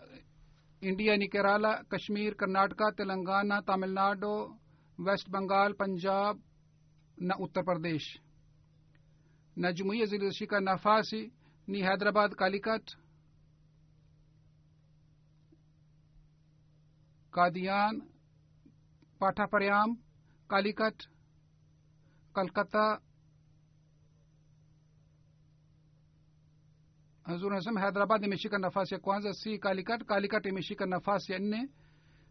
[0.81, 4.33] india ni kerala kashmir karnataka telangana tamil nadu
[4.99, 6.35] west bengal punjab
[7.17, 8.07] na uttar pradesh
[9.55, 11.33] na jumuiya zilizoshika nafasi
[11.67, 12.85] ni hyderabad kalikat
[17.33, 17.99] Kadian
[19.21, 19.93] पाठापर्याम
[20.49, 21.01] कालीकट
[22.35, 22.85] Calcutta
[27.22, 31.70] hazur anasema hyderabad imeshika nafasi ya kwanza si kalikat kalikat imeshika nafasi ya nne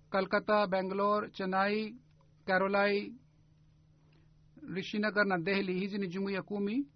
[0.10, 1.96] kalkata bangalore chennai
[2.46, 3.14] carolai
[4.74, 6.88] rishinagar na dehli hizi ni jumuiya kumi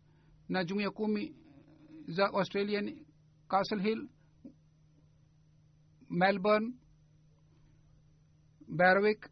[0.50, 1.36] na jumuiya kumi
[2.08, 3.06] za australian
[3.50, 4.10] castle hill
[6.10, 6.74] melbourne
[8.68, 9.30] berwick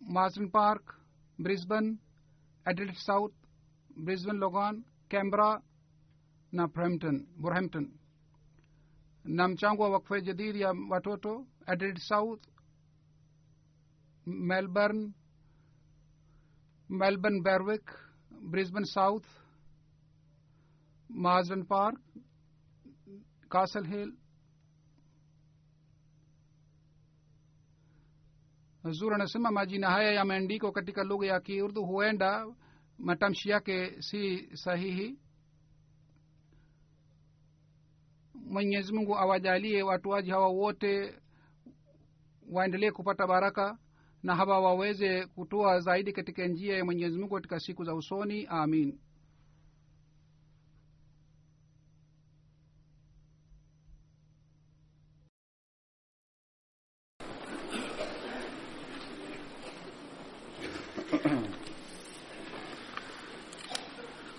[0.00, 0.94] marsden park
[1.38, 1.98] brisbane
[2.64, 3.34] adelaide south
[3.96, 5.62] brisbane logan canberra
[6.54, 7.90] na Brampton, Burhampton
[9.24, 12.42] na mchango wa wakfa jadid ya watoto Adelaide South,
[14.26, 15.12] Melbourne,
[16.88, 17.90] Melbourne Berwick,
[18.50, 19.26] Brisbane South,
[21.08, 21.96] Marsden Park,
[23.50, 24.12] Castle Hill.
[28.90, 32.46] Zuri anasema majina haya yameandikwa katika lugha ya Kiurdu, huenda
[32.98, 35.18] matamshi yake si sahihi
[38.43, 41.15] mwenyezi mungu awajalie watuaji hawa wote
[42.51, 43.77] waendelee kupata baraka
[44.23, 48.99] na hawa waweze kutoa zaidi katika njia ya mwenyezi mungu katika siku za usoni amin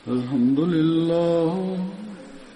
[0.09, 1.74] الحمد لله